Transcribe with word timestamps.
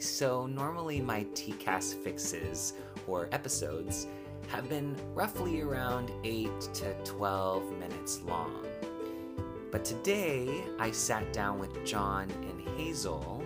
so 0.00 0.46
normally 0.46 1.00
my 1.00 1.24
TCAS 1.34 1.94
fixes 1.94 2.74
or 3.06 3.28
episodes 3.32 4.06
have 4.48 4.68
been 4.68 4.96
roughly 5.14 5.60
around 5.60 6.10
8 6.24 6.60
to 6.74 6.94
12 7.04 7.78
minutes 7.78 8.22
long. 8.22 8.66
But 9.70 9.84
today 9.84 10.64
I 10.78 10.90
sat 10.90 11.32
down 11.32 11.58
with 11.58 11.84
Jan 11.84 12.28
and 12.30 12.68
Hazel, 12.76 13.44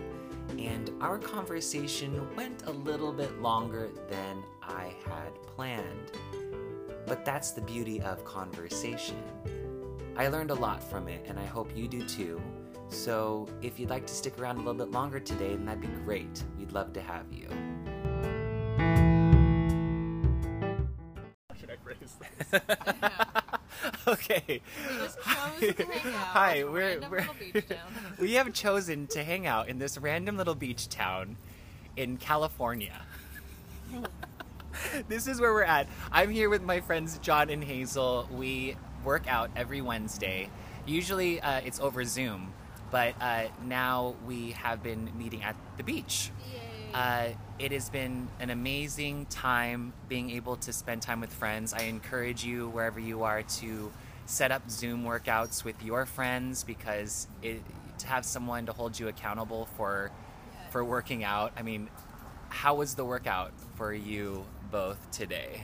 and 0.58 0.90
our 1.00 1.18
conversation 1.18 2.26
went 2.34 2.66
a 2.66 2.70
little 2.70 3.12
bit 3.12 3.42
longer 3.42 3.90
than 4.08 4.42
I 4.62 4.94
had 5.04 5.34
planned. 5.42 6.12
But 7.06 7.24
that's 7.24 7.50
the 7.50 7.60
beauty 7.60 8.00
of 8.00 8.24
conversation. 8.24 9.22
I 10.16 10.28
learned 10.28 10.50
a 10.50 10.54
lot 10.54 10.82
from 10.82 11.08
it, 11.08 11.26
and 11.26 11.38
I 11.38 11.44
hope 11.44 11.76
you 11.76 11.88
do 11.88 12.06
too. 12.06 12.40
So 12.88 13.48
if 13.62 13.78
you'd 13.78 13.90
like 13.90 14.06
to 14.06 14.14
stick 14.14 14.38
around 14.38 14.56
a 14.56 14.58
little 14.58 14.74
bit 14.74 14.90
longer 14.90 15.20
today, 15.20 15.50
then 15.50 15.64
that'd 15.64 15.80
be 15.80 15.88
great. 16.04 16.44
We'd 16.58 16.72
love 16.72 16.92
to 16.92 17.02
have 17.02 17.26
you. 17.32 17.48
Should 21.58 21.70
I 21.70 21.76
phrase 21.82 22.16
this? 22.50 22.60
okay. 24.06 24.60
just 24.98 25.18
chose 25.20 25.74
to 25.76 25.84
hang 25.84 26.14
out 26.14 26.20
Hi, 26.28 26.64
we're, 26.64 27.00
we're 27.10 27.18
little 27.18 27.34
beach 27.38 27.68
town. 27.68 27.78
we 28.18 28.34
have 28.34 28.52
chosen 28.52 29.06
to 29.08 29.24
hang 29.24 29.46
out 29.46 29.68
in 29.68 29.78
this 29.78 29.98
random 29.98 30.36
little 30.36 30.54
beach 30.54 30.88
town 30.88 31.36
in 31.96 32.16
California. 32.16 33.02
this 35.08 35.26
is 35.26 35.40
where 35.40 35.52
we're 35.52 35.62
at. 35.62 35.88
I'm 36.10 36.30
here 36.30 36.50
with 36.50 36.62
my 36.62 36.80
friends 36.80 37.18
Jan 37.18 37.50
and 37.50 37.62
Hazel. 37.62 38.28
We 38.32 38.76
work 39.04 39.26
out 39.28 39.50
every 39.56 39.80
Wednesday. 39.80 40.50
Usually 40.86 41.40
uh, 41.40 41.60
it's 41.64 41.80
over 41.80 42.04
Zoom, 42.04 42.52
but 42.94 43.16
uh, 43.20 43.42
now 43.64 44.14
we 44.24 44.52
have 44.52 44.80
been 44.80 45.10
meeting 45.18 45.42
at 45.42 45.56
the 45.78 45.82
beach. 45.82 46.30
Uh, 46.94 47.30
it 47.58 47.72
has 47.72 47.90
been 47.90 48.28
an 48.38 48.50
amazing 48.50 49.26
time 49.26 49.92
being 50.08 50.30
able 50.30 50.54
to 50.54 50.72
spend 50.72 51.02
time 51.02 51.20
with 51.20 51.32
friends. 51.32 51.74
I 51.74 51.86
encourage 51.86 52.44
you, 52.44 52.68
wherever 52.68 53.00
you 53.00 53.24
are, 53.24 53.42
to 53.42 53.92
set 54.26 54.52
up 54.52 54.70
Zoom 54.70 55.02
workouts 55.02 55.64
with 55.64 55.82
your 55.82 56.06
friends 56.06 56.62
because 56.62 57.26
it, 57.42 57.62
to 57.98 58.06
have 58.06 58.24
someone 58.24 58.66
to 58.66 58.72
hold 58.72 58.96
you 58.96 59.08
accountable 59.08 59.66
for 59.76 60.12
for 60.70 60.84
working 60.84 61.24
out. 61.24 61.52
I 61.56 61.62
mean, 61.62 61.90
how 62.48 62.76
was 62.76 62.94
the 62.94 63.04
workout 63.04 63.50
for 63.74 63.92
you 63.92 64.44
both 64.70 65.10
today? 65.10 65.62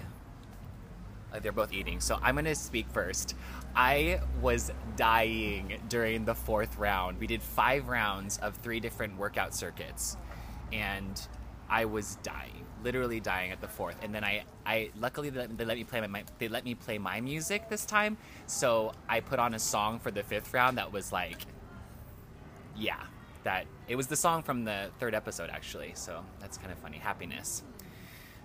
Uh, 1.32 1.38
they're 1.38 1.52
both 1.52 1.72
eating, 1.72 2.00
so 2.00 2.18
I'm 2.22 2.34
gonna 2.34 2.54
speak 2.54 2.88
first. 2.90 3.34
I 3.74 4.20
was 4.40 4.72
dying 4.96 5.80
during 5.88 6.24
the 6.24 6.34
fourth 6.34 6.76
round. 6.78 7.18
We 7.20 7.26
did 7.26 7.42
five 7.42 7.88
rounds 7.88 8.38
of 8.38 8.56
three 8.56 8.80
different 8.80 9.16
workout 9.16 9.54
circuits 9.54 10.16
and 10.72 11.20
I 11.68 11.84
was 11.84 12.16
dying, 12.22 12.64
literally 12.82 13.20
dying 13.20 13.52
at 13.52 13.60
the 13.60 13.68
fourth. 13.68 13.96
And 14.02 14.14
then 14.14 14.24
I, 14.24 14.42
I 14.66 14.90
luckily 14.98 15.30
they 15.30 15.40
let, 15.40 15.56
they 15.56 15.64
let 15.64 15.76
me 15.76 15.84
play 15.84 16.04
my, 16.06 16.24
they 16.38 16.48
let 16.48 16.64
me 16.64 16.74
play 16.74 16.98
my 16.98 17.20
music 17.20 17.68
this 17.68 17.84
time. 17.84 18.16
So 18.46 18.92
I 19.08 19.20
put 19.20 19.38
on 19.38 19.54
a 19.54 19.58
song 19.58 20.00
for 20.00 20.10
the 20.10 20.22
fifth 20.22 20.52
round 20.52 20.78
that 20.78 20.92
was 20.92 21.12
like, 21.12 21.38
yeah, 22.76 23.00
that 23.44 23.66
it 23.86 23.96
was 23.96 24.08
the 24.08 24.16
song 24.16 24.42
from 24.42 24.64
the 24.64 24.90
third 24.98 25.14
episode 25.14 25.48
actually. 25.50 25.92
So 25.94 26.24
that's 26.40 26.58
kind 26.58 26.72
of 26.72 26.78
funny. 26.78 26.98
Happiness. 26.98 27.62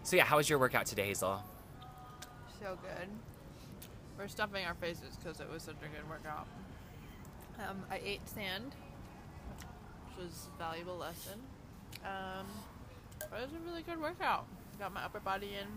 So 0.03 0.15
yeah, 0.17 0.23
how 0.23 0.37
was 0.37 0.49
your 0.49 0.59
workout 0.59 0.85
today, 0.85 1.07
Hazel? 1.07 1.43
So 2.61 2.77
good. 2.81 3.09
We're 4.17 4.27
stuffing 4.27 4.65
our 4.65 4.75
faces 4.75 5.17
because 5.17 5.39
it 5.39 5.49
was 5.51 5.63
such 5.63 5.75
a 5.75 5.87
good 5.87 6.09
workout. 6.09 6.47
Um, 7.59 7.83
I 7.91 7.99
ate 8.03 8.27
sand, 8.27 8.75
which 10.07 10.25
was 10.25 10.47
a 10.53 10.57
valuable 10.57 10.97
lesson. 10.97 11.39
Um, 12.03 12.47
but 13.19 13.41
it 13.41 13.51
was 13.51 13.53
a 13.53 13.69
really 13.69 13.81
good 13.81 14.01
workout. 14.01 14.45
Got 14.79 14.93
my 14.93 15.03
upper 15.03 15.19
body 15.19 15.51
in. 15.59 15.67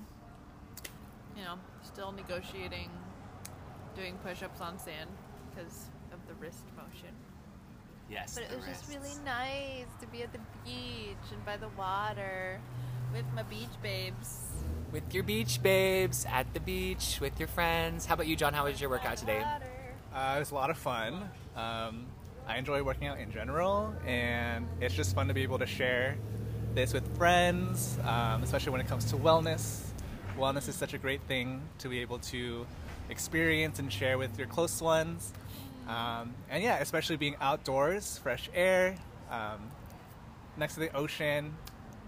You 1.37 1.45
know, 1.45 1.55
still 1.83 2.13
negotiating 2.13 2.91
doing 3.95 4.17
push-ups 4.25 4.61
on 4.61 4.79
sand 4.79 5.11
because 5.51 5.87
of 6.13 6.19
the 6.29 6.35
wrist 6.35 6.65
motion. 6.77 7.15
Yes. 8.11 8.35
But 8.35 8.45
it 8.45 8.57
was 8.57 8.67
just 8.67 8.89
really 8.89 9.15
nice 9.25 9.87
to 10.01 10.07
be 10.07 10.23
at 10.23 10.33
the 10.33 10.41
beach 10.65 11.33
and 11.33 11.45
by 11.45 11.57
the 11.57 11.69
water 11.77 12.61
with 13.13 13.25
my 13.35 13.43
beach 13.45 13.69
babes. 13.83 14.47
With 14.91 15.13
your 15.13 15.23
beach 15.23 15.63
babes 15.63 16.27
at 16.31 16.53
the 16.55 16.61
beach 16.61 17.19
with 17.21 17.39
your 17.39 17.49
friends. 17.49 18.07
How 18.07 18.15
about 18.15 18.27
you, 18.27 18.37
Jan? 18.37 18.55
How 18.55 18.65
was 18.65 18.81
your 18.81 18.89
workout 18.89 19.19
today? 19.19 19.45
Uh, 20.15 20.35
it 20.37 20.39
was 20.39 20.51
a 20.51 20.55
lot 20.55 20.71
of 20.71 20.79
fun. 20.79 21.29
Um, 21.55 22.07
I 22.47 22.57
enjoy 22.57 22.83
working 22.83 23.07
out 23.07 23.19
in 23.19 23.31
general, 23.31 23.95
and 24.07 24.67
it's 24.81 24.95
just 24.95 25.15
fun 25.15 25.29
to 25.29 25.35
be 25.35 25.43
able 25.43 25.59
to 25.59 25.67
share 25.67 26.17
this 26.75 26.95
with 26.95 27.17
friends, 27.19 27.99
um, 28.05 28.43
especially 28.43 28.73
when 28.73 28.81
it 28.81 28.89
comes 28.89 29.05
to 29.07 29.17
wellness. 29.17 29.83
Wellness 30.39 30.69
is 30.69 30.75
such 30.75 30.95
a 30.95 30.99
great 30.99 31.21
thing 31.29 31.61
to 31.81 31.91
be 31.91 32.01
able 32.01 32.19
to 32.21 32.67
experience 33.11 33.79
and 33.79 33.93
share 33.93 34.17
with 34.17 34.39
your 34.39 34.47
close 34.47 34.81
ones. 34.81 35.35
Um, 35.87 36.35
and 36.49 36.63
yeah, 36.63 36.79
especially 36.79 37.17
being 37.17 37.37
outdoors, 37.43 38.19
fresh 38.23 38.49
air, 38.55 38.97
um, 39.31 39.71
next 40.57 40.75
to 40.75 40.81
the 40.81 40.97
ocean. 40.97 41.55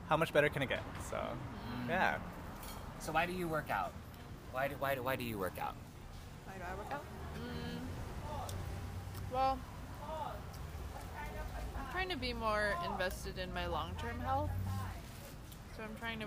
How 0.09 0.17
much 0.17 0.33
better 0.33 0.49
can 0.49 0.63
it 0.63 0.71
get? 0.71 0.83
So, 1.11 1.23
yeah. 1.87 2.17
So 3.01 3.13
why 3.13 3.25
do 3.25 3.33
you 3.33 3.49
work 3.49 3.71
out? 3.71 3.93
Why 4.53 4.69
do 4.69 4.75
why 4.79 4.95
do 4.95 5.03
why 5.03 5.17
do 5.17 5.25
you 5.25 5.39
work 5.39 5.59
out? 5.59 5.75
Why 6.45 6.55
do 6.59 6.65
I 6.71 6.77
work 6.77 6.93
out? 6.93 7.03
Mm, 7.35 8.53
well, 9.33 9.59
I'm 11.79 11.91
trying 11.93 12.11
to 12.11 12.17
be 12.17 12.35
more 12.35 12.75
invested 12.93 13.39
in 13.39 13.53
my 13.55 13.67
long-term 13.67 14.21
health. 14.21 14.51
So 15.77 15.83
I'm 15.83 15.97
trying 15.99 16.21
to 16.21 16.27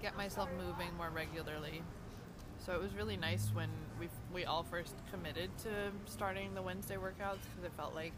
get 0.00 0.16
myself 0.16 0.48
moving 0.56 0.94
more 0.96 1.10
regularly. 1.10 1.82
So 2.64 2.72
it 2.72 2.80
was 2.80 2.94
really 2.94 3.16
nice 3.16 3.50
when 3.52 3.70
we 3.98 4.08
we 4.32 4.44
all 4.44 4.62
first 4.62 4.94
committed 5.10 5.50
to 5.64 5.70
starting 6.06 6.54
the 6.54 6.62
Wednesday 6.62 6.96
workouts 6.96 7.42
because 7.50 7.64
it 7.64 7.72
felt 7.76 7.92
like 7.94 8.12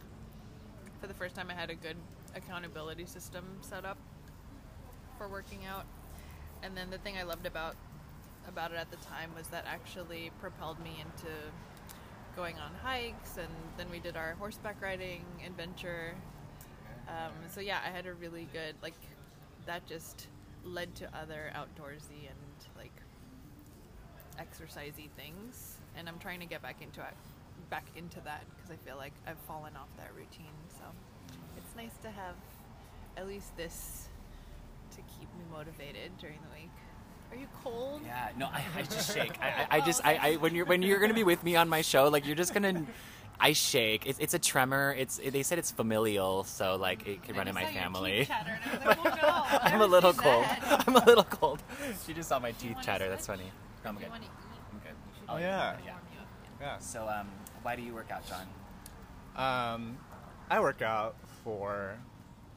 for 1.00 1.06
the 1.06 1.14
first 1.14 1.34
time 1.34 1.48
I 1.50 1.54
had 1.54 1.70
a 1.70 1.74
good 1.74 1.96
accountability 2.34 3.06
system 3.06 3.44
set 3.62 3.86
up 3.86 3.96
for 5.16 5.28
working 5.28 5.64
out. 5.64 5.86
And 6.66 6.76
then 6.76 6.90
the 6.90 6.98
thing 6.98 7.16
I 7.16 7.22
loved 7.22 7.46
about 7.46 7.76
about 8.48 8.72
it 8.72 8.76
at 8.76 8.90
the 8.90 8.96
time 8.96 9.30
was 9.36 9.46
that 9.48 9.64
actually 9.66 10.30
propelled 10.40 10.78
me 10.80 10.96
into 11.00 11.32
going 12.34 12.56
on 12.56 12.70
hikes 12.82 13.38
and 13.38 13.48
then 13.76 13.88
we 13.90 13.98
did 13.98 14.16
our 14.16 14.34
horseback 14.38 14.82
riding 14.82 15.24
adventure. 15.44 16.14
Um, 17.08 17.32
so 17.48 17.60
yeah 17.60 17.78
i 17.86 17.90
had 17.90 18.06
a 18.06 18.14
really 18.14 18.48
good 18.52 18.74
like 18.82 18.98
that 19.64 19.86
just 19.86 20.26
led 20.64 20.92
to 20.96 21.08
other 21.16 21.52
outdoorsy 21.54 22.26
and 22.28 22.66
like 22.76 22.92
exercisey 24.38 25.08
things. 25.16 25.76
And 25.96 26.08
i'm 26.08 26.18
trying 26.18 26.40
to 26.40 26.46
get 26.46 26.62
back 26.62 26.82
into 26.82 27.00
it 27.00 27.14
back 27.70 27.86
into 27.96 28.20
that 28.20 28.44
because 28.54 28.70
i 28.70 28.76
feel 28.84 28.96
like 28.96 29.12
i've 29.26 29.38
fallen 29.46 29.76
off 29.76 29.88
that 29.98 30.10
routine. 30.16 30.56
So 30.68 30.84
it's 31.56 31.76
nice 31.76 31.96
to 32.02 32.10
have 32.10 32.34
at 33.16 33.28
least 33.28 33.56
this 33.56 34.08
to 34.96 35.02
keep 35.18 35.28
me 35.36 35.44
motivated 35.50 36.16
during 36.18 36.38
the 36.42 36.60
week 36.60 36.70
are 37.30 37.36
you 37.36 37.46
cold 37.62 38.00
Yeah, 38.04 38.28
no, 38.38 38.46
I, 38.46 38.64
I 38.76 38.82
just 38.82 39.14
shake. 39.14 39.38
I, 39.40 39.48
I, 39.48 39.66
I 39.78 39.80
just 39.80 40.04
I, 40.04 40.14
I 40.16 40.36
when 40.36 40.54
you're 40.54 40.66
when 40.66 40.82
you're 40.82 41.00
gonna 41.00 41.14
be 41.14 41.24
with 41.24 41.42
me 41.42 41.56
on 41.56 41.68
my 41.68 41.82
show, 41.82 42.08
like 42.08 42.26
you're 42.26 42.36
just 42.36 42.54
gonna. 42.54 42.86
I 43.38 43.52
shake. 43.52 44.06
It's, 44.06 44.18
it's 44.18 44.32
a 44.32 44.38
tremor. 44.38 44.94
It's 44.96 45.18
they 45.18 45.42
said 45.42 45.58
it's 45.58 45.70
familial, 45.70 46.44
so 46.44 46.76
like 46.76 47.06
it 47.06 47.22
could 47.22 47.36
run 47.36 47.48
in 47.48 47.54
my 47.54 47.66
family. 47.66 48.28
I'm 48.84 49.82
a 49.82 49.86
little 49.86 50.14
cold. 50.14 50.46
I'm 50.62 50.96
a 50.96 51.04
little 51.04 51.24
cold. 51.24 51.62
She 52.06 52.14
just 52.14 52.28
saw 52.30 52.38
my 52.38 52.52
teeth 52.52 52.78
chatter. 52.82 53.08
That's 53.08 53.26
funny. 53.26 53.50
No, 53.84 53.90
I'm 53.90 53.96
good. 53.96 54.08
I'm 54.10 54.78
good. 54.78 54.94
Oh, 55.28 55.36
yeah. 55.36 55.76
Yeah. 55.84 55.92
Yeah. 56.60 56.78
So 56.78 57.06
um, 57.08 57.28
why 57.62 57.76
do 57.76 57.82
you 57.82 57.92
work 57.92 58.10
out, 58.10 58.22
Jan? 58.26 58.46
Um, 59.36 59.98
I 60.48 60.60
work 60.60 60.80
out 60.80 61.16
for 61.44 61.98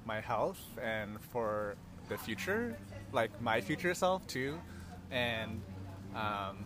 my 0.05 0.21
health 0.21 0.61
and 0.81 1.19
for 1.19 1.75
the 2.09 2.17
future, 2.17 2.75
like 3.13 3.41
my 3.41 3.61
future 3.61 3.93
self 3.93 4.25
too, 4.27 4.59
and 5.11 5.61
um, 6.15 6.65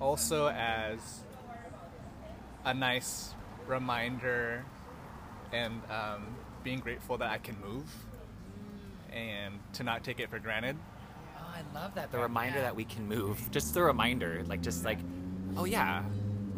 also 0.00 0.48
as 0.48 1.24
a 2.64 2.72
nice 2.72 3.34
reminder 3.66 4.64
and 5.52 5.80
um, 5.90 6.36
being 6.62 6.78
grateful 6.78 7.18
that 7.18 7.30
I 7.30 7.38
can 7.38 7.56
move 7.60 7.86
and 9.12 9.54
to 9.74 9.82
not 9.82 10.04
take 10.04 10.20
it 10.20 10.30
for 10.30 10.38
granted. 10.38 10.76
Oh, 11.38 11.46
I 11.46 11.62
love 11.78 11.94
that. 11.94 12.12
The 12.12 12.18
reminder 12.18 12.60
that 12.60 12.76
we 12.76 12.84
can 12.84 13.06
move. 13.08 13.50
Just 13.50 13.74
the 13.74 13.82
reminder, 13.82 14.42
like 14.46 14.62
just 14.62 14.84
like, 14.84 14.98
oh 15.56 15.64
yeah, 15.64 16.02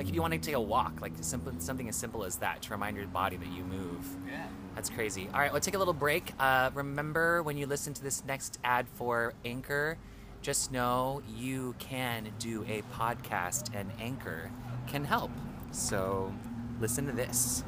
like 0.01 0.09
if 0.09 0.15
you 0.15 0.23
want 0.23 0.33
to 0.33 0.39
take 0.39 0.55
a 0.55 0.61
walk, 0.61 1.03
like 1.03 1.13
simple, 1.21 1.53
something 1.59 1.87
as 1.87 1.95
simple 1.95 2.25
as 2.25 2.37
that 2.37 2.63
to 2.63 2.71
remind 2.71 2.97
your 2.97 3.07
body 3.09 3.37
that 3.37 3.49
you 3.49 3.63
move. 3.63 4.17
Yeah. 4.27 4.47
That's 4.75 4.89
crazy. 4.89 5.29
All 5.35 5.41
right, 5.41 5.53
let's 5.53 5.67
take 5.67 5.75
a 5.75 5.79
little 5.79 5.93
break. 5.93 6.33
Uh, 6.39 6.71
remember, 6.73 7.43
when 7.43 7.59
you 7.59 7.67
listen 7.67 7.93
to 7.93 8.03
this 8.03 8.25
next 8.25 8.59
ad 8.65 8.87
for 8.95 9.35
Anchor, 9.45 9.99
just 10.41 10.73
know 10.73 11.21
you 11.37 11.75
can 11.79 12.31
do 12.39 12.65
a 12.65 12.81
podcast, 12.95 13.75
and 13.75 13.93
Anchor 14.01 14.51
can 14.87 15.05
help. 15.05 15.31
So, 15.71 16.33
listen 16.81 17.05
to 17.05 17.13
this. 17.13 17.63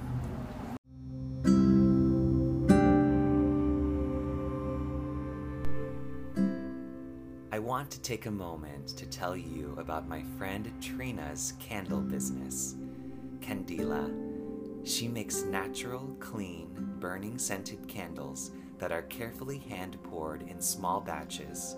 Want 7.72 7.90
to 7.92 8.02
take 8.02 8.26
a 8.26 8.30
moment 8.30 8.88
to 8.98 9.06
tell 9.06 9.34
you 9.34 9.74
about 9.78 10.06
my 10.06 10.22
friend 10.36 10.70
Trina's 10.82 11.54
candle 11.58 12.02
business, 12.02 12.74
Kandila. 13.40 14.12
She 14.86 15.08
makes 15.08 15.44
natural, 15.44 16.14
clean, 16.20 16.69
burning 17.00 17.38
scented 17.38 17.88
candles 17.88 18.50
that 18.76 18.92
are 18.92 19.00
carefully 19.00 19.56
hand 19.56 19.96
poured 20.02 20.42
in 20.42 20.60
small 20.60 21.00
batches. 21.00 21.76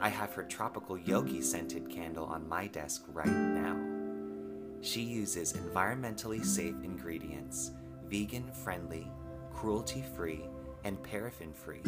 I 0.00 0.08
have 0.08 0.32
her 0.32 0.44
tropical 0.44 0.96
yogi 0.96 1.42
scented 1.42 1.90
candle 1.90 2.24
on 2.24 2.48
my 2.48 2.66
desk 2.66 3.04
right 3.08 3.26
now. 3.26 3.76
She 4.80 5.02
uses 5.02 5.52
environmentally 5.52 6.42
safe 6.42 6.76
ingredients, 6.82 7.72
vegan 8.06 8.50
friendly, 8.50 9.06
cruelty 9.52 10.02
free, 10.16 10.48
and 10.84 11.02
paraffin 11.02 11.52
free. 11.52 11.82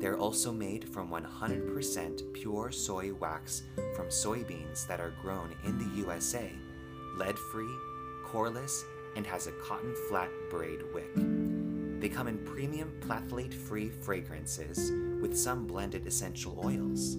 They're 0.00 0.18
also 0.18 0.50
made 0.50 0.88
from 0.88 1.10
100% 1.10 2.32
pure 2.32 2.72
soy 2.72 3.12
wax 3.12 3.64
from 3.94 4.06
soybeans 4.06 4.86
that 4.86 4.98
are 4.98 5.12
grown 5.20 5.54
in 5.64 5.76
the 5.76 5.96
USA, 5.98 6.50
lead 7.16 7.38
free, 7.38 7.76
coreless, 8.24 8.82
and 9.16 9.26
has 9.26 9.46
a 9.46 9.52
cotton 9.52 9.94
flat 10.08 10.30
braid 10.50 10.80
wick. 10.94 11.14
They 12.00 12.08
come 12.08 12.28
in 12.28 12.38
premium 12.46 12.94
phthalate 13.00 13.52
free 13.52 13.90
fragrances 13.90 14.90
with 15.20 15.36
some 15.36 15.66
blended 15.66 16.06
essential 16.06 16.58
oils. 16.64 17.18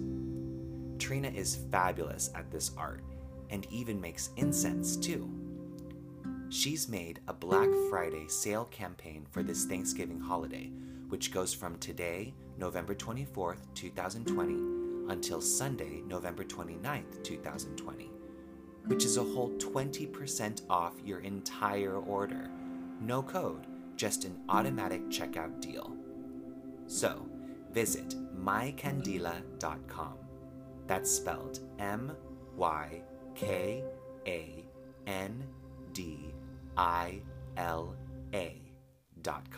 Trina 0.98 1.28
is 1.28 1.60
fabulous 1.70 2.30
at 2.34 2.50
this 2.50 2.72
art 2.76 3.04
and 3.50 3.64
even 3.70 4.00
makes 4.00 4.30
incense 4.36 4.96
too. 4.96 5.30
She's 6.48 6.88
made 6.88 7.20
a 7.28 7.32
Black 7.32 7.68
Friday 7.88 8.26
sale 8.26 8.64
campaign 8.66 9.24
for 9.30 9.44
this 9.44 9.66
Thanksgiving 9.66 10.20
holiday, 10.20 10.72
which 11.08 11.32
goes 11.32 11.54
from 11.54 11.78
today, 11.78 12.34
November 12.62 12.94
24th, 12.94 13.58
2020, 13.74 15.12
until 15.12 15.40
Sunday, 15.40 16.00
November 16.06 16.44
29th, 16.44 17.24
2020, 17.24 18.08
which 18.86 19.04
is 19.04 19.16
a 19.16 19.20
whole 19.20 19.50
20% 19.58 20.60
off 20.70 20.92
your 21.04 21.18
entire 21.22 21.96
order. 21.96 22.48
No 23.00 23.20
code, 23.20 23.66
just 23.96 24.24
an 24.24 24.38
automatic 24.48 25.08
checkout 25.08 25.60
deal. 25.60 25.92
So, 26.86 27.26
visit 27.72 28.14
mykandila.com. 28.40 30.14
That's 30.86 31.10
spelled 31.10 31.58
M 31.80 32.12
Y 32.56 33.02
K 33.34 33.82
A 34.28 34.64
N 35.08 35.42
D 35.92 36.32
I 36.76 37.22
L 37.56 37.96
A 38.32 38.62
dot 39.20 39.50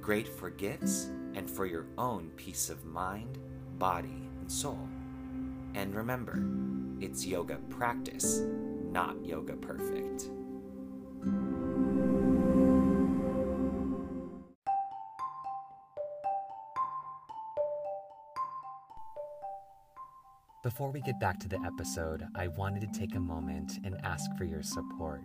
Great 0.00 0.28
for 0.28 0.50
gifts 0.50 1.10
and 1.34 1.50
for 1.50 1.66
your 1.66 1.86
own 1.98 2.30
peace 2.36 2.70
of 2.70 2.84
mind, 2.84 3.38
body, 3.78 4.28
and 4.38 4.52
soul. 4.52 4.88
And 5.74 5.92
remember, 5.94 6.46
it's 7.00 7.26
yoga 7.26 7.56
practice, 7.68 8.42
not 8.92 9.24
yoga 9.24 9.56
perfect. 9.56 10.30
Before 20.62 20.90
we 20.90 21.00
get 21.00 21.18
back 21.18 21.40
to 21.40 21.48
the 21.48 21.60
episode, 21.60 22.24
I 22.36 22.48
wanted 22.48 22.80
to 22.82 22.98
take 22.98 23.16
a 23.16 23.20
moment 23.20 23.80
and 23.84 23.96
ask 24.04 24.30
for 24.38 24.44
your 24.44 24.62
support. 24.62 25.22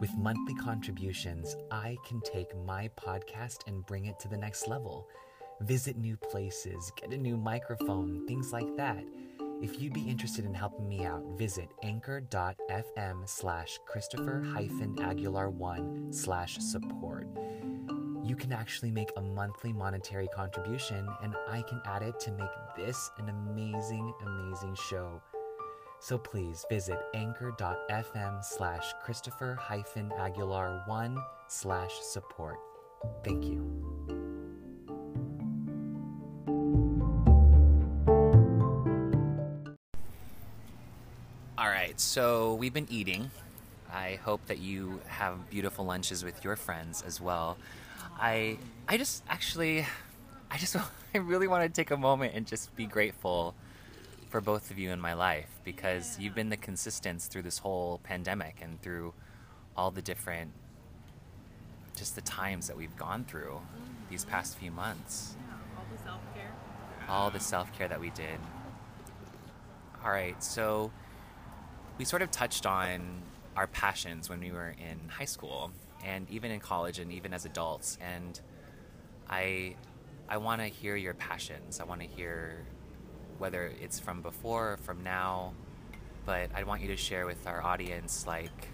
With 0.00 0.16
monthly 0.16 0.54
contributions, 0.54 1.56
I 1.72 1.96
can 2.06 2.20
take 2.20 2.56
my 2.64 2.88
podcast 2.96 3.66
and 3.66 3.84
bring 3.84 4.06
it 4.06 4.20
to 4.20 4.28
the 4.28 4.36
next 4.36 4.68
level. 4.68 5.08
Visit 5.62 5.96
new 5.96 6.16
places, 6.16 6.92
get 6.94 7.12
a 7.12 7.16
new 7.16 7.36
microphone, 7.36 8.24
things 8.28 8.52
like 8.52 8.76
that. 8.76 9.04
If 9.60 9.80
you'd 9.80 9.94
be 9.94 10.08
interested 10.08 10.44
in 10.44 10.54
helping 10.54 10.88
me 10.88 11.04
out, 11.04 11.24
visit 11.36 11.68
anchor.fm 11.82 13.28
slash 13.28 13.80
Christopher 13.86 14.40
hyphen 14.54 14.96
Aguilar 15.00 15.50
1 15.50 16.12
slash 16.12 16.58
support. 16.58 17.26
You 18.22 18.36
can 18.36 18.52
actually 18.52 18.92
make 18.92 19.10
a 19.16 19.20
monthly 19.20 19.72
monetary 19.72 20.28
contribution, 20.28 21.08
and 21.24 21.34
I 21.48 21.62
can 21.62 21.82
add 21.86 22.02
it 22.02 22.20
to 22.20 22.30
make 22.30 22.48
this 22.76 23.10
an 23.18 23.30
amazing, 23.30 24.12
amazing 24.24 24.76
show. 24.76 25.20
So 26.00 26.16
please 26.16 26.64
visit 26.70 26.98
anchor.fm 27.12 28.44
slash 28.44 28.94
Christopher 29.02 29.56
hyphen 29.60 30.12
Aguilar 30.12 30.82
1 30.86 31.18
slash 31.48 31.92
support. 32.00 32.58
Thank 33.24 33.44
you. 33.44 33.66
All 41.58 41.68
right, 41.68 41.98
so 41.98 42.54
we've 42.54 42.72
been 42.72 42.86
eating. 42.88 43.30
I 43.92 44.20
hope 44.22 44.46
that 44.46 44.58
you 44.58 45.00
have 45.06 45.50
beautiful 45.50 45.84
lunches 45.84 46.22
with 46.22 46.44
your 46.44 46.54
friends 46.54 47.02
as 47.02 47.20
well. 47.20 47.56
I 48.20 48.58
I 48.86 48.96
just 48.96 49.24
actually 49.28 49.84
I 50.50 50.58
just 50.58 50.76
I 51.14 51.18
really 51.18 51.48
want 51.48 51.64
to 51.64 51.68
take 51.68 51.90
a 51.90 51.96
moment 51.96 52.34
and 52.34 52.46
just 52.46 52.74
be 52.76 52.86
grateful 52.86 53.54
for 54.28 54.40
both 54.40 54.70
of 54.70 54.78
you 54.78 54.90
in 54.90 55.00
my 55.00 55.14
life 55.14 55.48
because 55.64 56.18
you've 56.18 56.34
been 56.34 56.50
the 56.50 56.56
consistence 56.56 57.26
through 57.26 57.42
this 57.42 57.58
whole 57.58 58.00
pandemic 58.02 58.56
and 58.62 58.80
through 58.82 59.14
all 59.76 59.90
the 59.90 60.02
different 60.02 60.52
just 61.96 62.14
the 62.14 62.20
times 62.20 62.68
that 62.68 62.76
we've 62.76 62.96
gone 62.96 63.24
through 63.24 63.60
these 64.10 64.24
past 64.24 64.56
few 64.58 64.70
months. 64.70 65.34
all 65.76 65.84
the 65.90 66.02
self 66.02 66.20
care. 66.34 66.52
all 67.08 67.30
the 67.30 67.40
self 67.40 67.76
care 67.76 67.88
that 67.88 68.00
we 68.00 68.10
did. 68.10 68.38
All 70.04 70.10
right, 70.10 70.40
so 70.42 70.92
we 71.98 72.04
sort 72.04 72.22
of 72.22 72.30
touched 72.30 72.66
on 72.66 73.22
our 73.56 73.66
passions 73.66 74.30
when 74.30 74.40
we 74.40 74.52
were 74.52 74.74
in 74.78 75.08
high 75.08 75.24
school 75.24 75.72
and 76.04 76.30
even 76.30 76.52
in 76.52 76.60
college 76.60 77.00
and 77.00 77.10
even 77.10 77.34
as 77.34 77.44
adults. 77.44 77.98
And 78.00 78.40
I, 79.28 79.74
I 80.28 80.36
want 80.36 80.60
to 80.60 80.68
hear 80.68 80.94
your 80.94 81.14
passions. 81.14 81.80
I 81.80 81.84
want 81.84 82.00
to 82.00 82.06
hear 82.06 82.64
whether 83.38 83.72
it's 83.80 83.98
from 83.98 84.22
before 84.22 84.72
or 84.72 84.76
from 84.78 85.02
now. 85.02 85.52
But 86.26 86.50
I 86.54 86.64
want 86.64 86.82
you 86.82 86.88
to 86.88 86.96
share 86.96 87.24
with 87.26 87.46
our 87.46 87.62
audience, 87.62 88.26
like, 88.26 88.68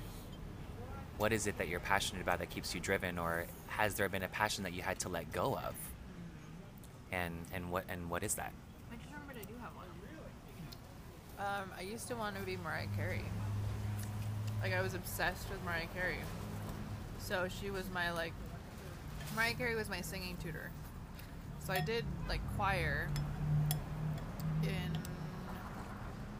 what 1.19 1.33
is 1.33 1.47
it 1.47 1.59
that 1.59 1.69
you're 1.69 1.81
passionate 1.81 2.23
about 2.23 2.41
that 2.41 2.51
keeps 2.51 2.75
you 2.75 2.81
driven, 2.81 3.19
or 3.19 3.47
has 3.69 3.95
there 3.95 4.09
been 4.09 4.25
a 4.25 4.29
passion 4.29 4.65
that 4.65 4.73
you 4.73 4.83
had 4.83 4.99
to 5.01 5.09
let 5.09 5.33
go 5.33 5.57
of? 5.57 5.75
And 7.13 7.35
and 7.53 7.71
what 7.71 7.85
and 7.89 8.11
what 8.11 8.25
is 8.25 8.35
that? 8.35 8.53
I 8.91 8.97
just 8.97 9.07
remembered 9.13 9.37
I 9.41 9.45
do 9.45 9.55
have 9.63 9.77
one. 9.77 9.87
Um, 11.39 11.71
I 11.79 11.83
used 11.83 12.09
to 12.09 12.17
want 12.17 12.37
to 12.37 12.43
be 12.43 12.57
Mariah 12.57 12.87
Carey. 12.97 13.25
Like 14.63 14.73
I 14.73 14.81
was 14.81 14.95
obsessed 14.95 15.49
with 15.51 15.63
Mariah 15.65 15.87
Carey. 15.95 16.19
So 17.19 17.49
she 17.49 17.71
was 17.71 17.85
my 17.93 18.11
like 18.13 18.33
Mariah 19.37 19.55
Carey 19.55 19.75
was 19.75 19.89
my 19.89 20.01
singing 20.01 20.37
tutor. 20.43 20.71
So 21.67 21.73
I 21.73 21.81
did 21.81 22.05
like 22.29 22.41
choir 22.57 23.09
in 24.67 24.99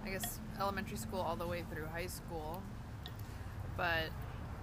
I 0.05 0.11
guess 0.11 0.39
elementary 0.61 0.97
school 0.97 1.21
all 1.21 1.37
the 1.37 1.47
way 1.47 1.65
through 1.73 1.87
high 1.87 2.07
school. 2.07 2.63
But 3.77 4.11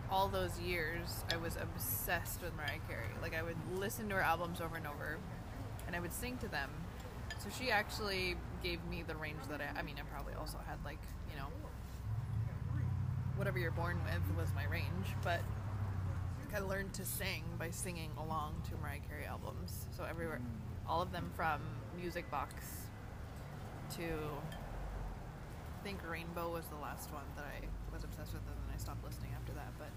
all 0.10 0.28
those 0.28 0.60
years 0.60 1.24
I 1.32 1.38
was 1.38 1.58
obsessed 1.58 2.42
with 2.42 2.56
Mariah 2.56 2.80
Carey. 2.88 3.08
Like 3.22 3.36
I 3.36 3.42
would 3.42 3.58
listen 3.74 4.10
to 4.10 4.16
her 4.16 4.22
albums 4.22 4.62
over 4.62 4.76
and 4.76 4.86
over 4.86 5.18
and 5.88 5.96
I 5.96 6.00
would 6.00 6.14
sing 6.14 6.38
to 6.38 6.48
them. 6.48 6.70
So 7.40 7.50
she 7.50 7.72
actually 7.72 8.36
gave 8.62 8.84
me 8.86 9.04
the 9.06 9.16
range 9.16 9.40
that 9.50 9.62
I 9.62 9.80
I 9.80 9.82
mean 9.82 9.96
I 9.98 10.04
probably 10.14 10.34
also 10.36 10.58
had 10.68 10.78
like, 10.86 11.00
you 11.32 11.38
know, 11.38 11.48
whatever 13.36 13.58
you're 13.58 13.72
born 13.72 13.98
with 14.06 14.38
was 14.38 14.50
my 14.54 14.66
range, 14.66 15.08
but 15.24 15.42
I 16.54 16.60
learned 16.60 16.94
to 16.96 17.06
sing 17.06 17.44
by 17.58 17.70
singing 17.70 18.12
along 18.18 18.62
to 18.70 18.78
Mariah 18.78 19.00
Carey 19.08 19.26
albums. 19.26 19.88
So 19.96 20.04
everywhere, 20.04 20.42
all 20.88 21.02
of 21.02 21.14
them 21.14 21.32
from 21.34 21.62
Music 21.98 22.30
Box 22.30 22.54
to 23.98 24.04
I 24.04 25.84
think 25.84 26.00
Rainbow 26.08 26.52
was 26.52 26.66
the 26.68 26.76
last 26.76 27.12
one 27.12 27.24
that 27.36 27.46
I 27.46 27.66
was 27.94 28.04
obsessed 28.04 28.34
with, 28.34 28.42
and 28.46 28.56
then 28.56 28.76
I 28.76 28.78
stopped 28.78 29.04
listening 29.04 29.32
after 29.36 29.52
that. 29.54 29.72
But 29.80 29.90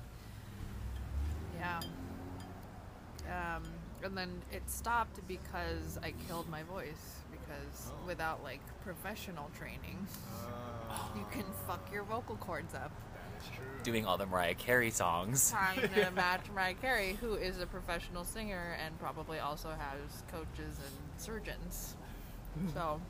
yeah, 1.59 1.81
um, 3.29 3.63
and 4.03 4.17
then 4.17 4.43
it 4.53 4.63
stopped 4.71 5.21
because 5.29 5.99
I 6.03 6.13
killed 6.27 6.49
my 6.49 6.63
voice 6.63 7.21
because 7.31 7.93
without 8.07 8.43
like 8.43 8.61
professional 8.83 9.51
training, 9.59 10.07
you 11.15 11.27
can 11.31 11.45
fuck 11.67 11.91
your 11.93 12.05
vocal 12.05 12.37
cords 12.37 12.75
up 12.75 12.91
That's 13.35 13.49
true. 13.57 13.65
Doing 13.83 14.07
all 14.07 14.17
the 14.17 14.27
Mariah 14.27 14.55
Carey 14.55 14.91
songs. 14.91 15.51
trying 15.51 15.89
to 15.91 16.11
match 16.15 16.47
Mariah 16.55 16.75
Carey, 16.75 17.19
who 17.21 17.35
is 17.35 17.61
a 17.61 17.67
professional 17.67 18.25
singer 18.25 18.77
and 18.85 18.99
probably 18.99 19.39
also 19.39 19.69
has 19.69 20.23
coaches 20.33 20.79
and 20.79 21.21
surgeons. 21.23 21.97
So, 22.73 23.01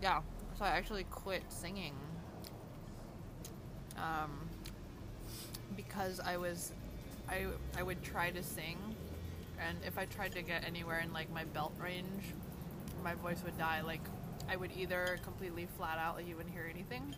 yeah. 0.00 0.20
So 0.58 0.64
I 0.64 0.68
actually 0.68 1.04
quit 1.04 1.42
singing 1.48 1.94
um, 3.96 4.48
because 5.76 6.20
I 6.20 6.36
was, 6.36 6.72
I 7.28 7.46
I 7.76 7.82
would 7.82 8.02
try 8.02 8.30
to 8.30 8.42
sing, 8.42 8.78
and 9.60 9.78
if 9.86 9.98
I 9.98 10.04
tried 10.06 10.32
to 10.32 10.42
get 10.42 10.64
anywhere 10.64 11.00
in 11.00 11.12
like 11.12 11.32
my 11.32 11.44
belt 11.44 11.72
range, 11.80 12.24
my 13.02 13.14
voice 13.14 13.42
would 13.44 13.58
die. 13.58 13.80
Like 13.82 14.02
I 14.48 14.56
would 14.56 14.70
either 14.76 15.18
completely 15.24 15.66
flat 15.76 15.98
out, 15.98 16.16
like 16.16 16.28
you 16.28 16.36
wouldn't 16.36 16.54
hear 16.54 16.68
anything, 16.72 17.14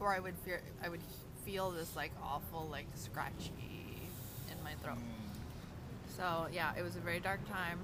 or 0.00 0.14
I 0.14 0.20
would 0.20 0.36
fear 0.44 0.60
I 0.82 0.88
would 0.88 1.02
feel 1.44 1.70
this 1.70 1.96
like 1.96 2.12
awful 2.22 2.68
like 2.70 2.86
scratchy 2.94 3.52
in 4.50 4.62
my 4.62 4.72
throat. 4.82 4.98
So 6.16 6.46
yeah, 6.52 6.72
it 6.78 6.82
was 6.82 6.96
a 6.96 7.00
very 7.00 7.20
dark 7.20 7.40
time 7.48 7.78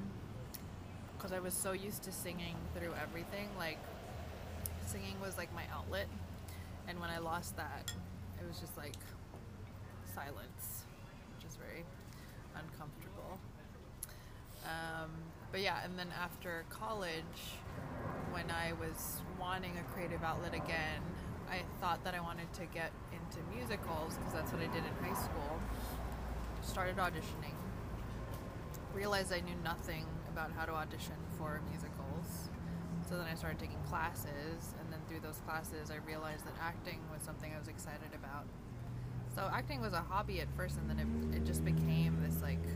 because 1.24 1.34
I 1.34 1.40
was 1.40 1.54
so 1.54 1.72
used 1.72 2.02
to 2.02 2.12
singing 2.12 2.54
through 2.76 2.92
everything. 3.02 3.48
Like 3.58 3.78
singing 4.84 5.16
was 5.22 5.38
like 5.38 5.54
my 5.54 5.62
outlet, 5.72 6.06
and 6.86 7.00
when 7.00 7.08
I 7.08 7.16
lost 7.16 7.56
that, 7.56 7.90
it 8.38 8.46
was 8.46 8.58
just 8.60 8.76
like 8.76 8.92
silence, 10.14 10.84
which 11.34 11.48
is 11.48 11.56
very 11.56 11.82
uncomfortable. 12.54 13.38
Um, 14.66 15.10
but 15.50 15.62
yeah, 15.62 15.82
and 15.82 15.98
then 15.98 16.08
after 16.22 16.66
college, 16.68 17.56
when 18.30 18.50
I 18.50 18.74
was 18.74 19.22
wanting 19.40 19.72
a 19.78 19.92
creative 19.94 20.22
outlet 20.22 20.52
again, 20.52 21.00
I 21.50 21.60
thought 21.80 22.04
that 22.04 22.14
I 22.14 22.20
wanted 22.20 22.52
to 22.52 22.66
get 22.66 22.92
into 23.12 23.38
musicals 23.56 24.16
because 24.18 24.34
that's 24.34 24.52
what 24.52 24.60
I 24.60 24.66
did 24.66 24.84
in 24.84 25.04
high 25.04 25.18
school. 25.18 25.58
Started 26.60 26.96
auditioning. 26.96 27.56
Realized 28.92 29.32
I 29.32 29.40
knew 29.40 29.56
nothing 29.64 30.04
about 30.34 30.50
how 30.50 30.64
to 30.64 30.72
audition 30.72 31.14
for 31.38 31.60
musicals. 31.70 32.50
So 33.08 33.16
then 33.16 33.26
I 33.30 33.36
started 33.36 33.60
taking 33.60 33.78
classes, 33.88 34.74
and 34.80 34.90
then 34.90 34.98
through 35.06 35.20
those 35.20 35.38
classes, 35.46 35.92
I 35.92 36.02
realized 36.04 36.44
that 36.44 36.54
acting 36.60 36.98
was 37.12 37.22
something 37.22 37.52
I 37.54 37.58
was 37.58 37.68
excited 37.68 38.10
about. 38.12 38.44
So 39.36 39.48
acting 39.52 39.80
was 39.80 39.92
a 39.92 40.00
hobby 40.00 40.40
at 40.40 40.48
first, 40.56 40.76
and 40.78 40.90
then 40.90 40.98
it, 40.98 41.36
it 41.36 41.44
just 41.46 41.64
became 41.64 42.18
this 42.20 42.42
like 42.42 42.66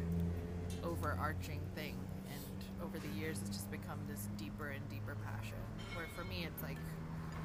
overarching 0.85 1.61
thing. 1.75 1.99
And 2.31 2.87
over 2.87 2.99
the 2.99 3.11
years, 3.19 3.41
it's 3.41 3.51
just 3.51 3.71
become 3.73 3.99
this 4.09 4.29
deeper 4.37 4.69
and 4.69 4.89
deeper 4.89 5.17
passion. 5.27 5.59
Where 5.95 6.07
for 6.15 6.23
me, 6.25 6.47
it's 6.47 6.63
like 6.63 6.79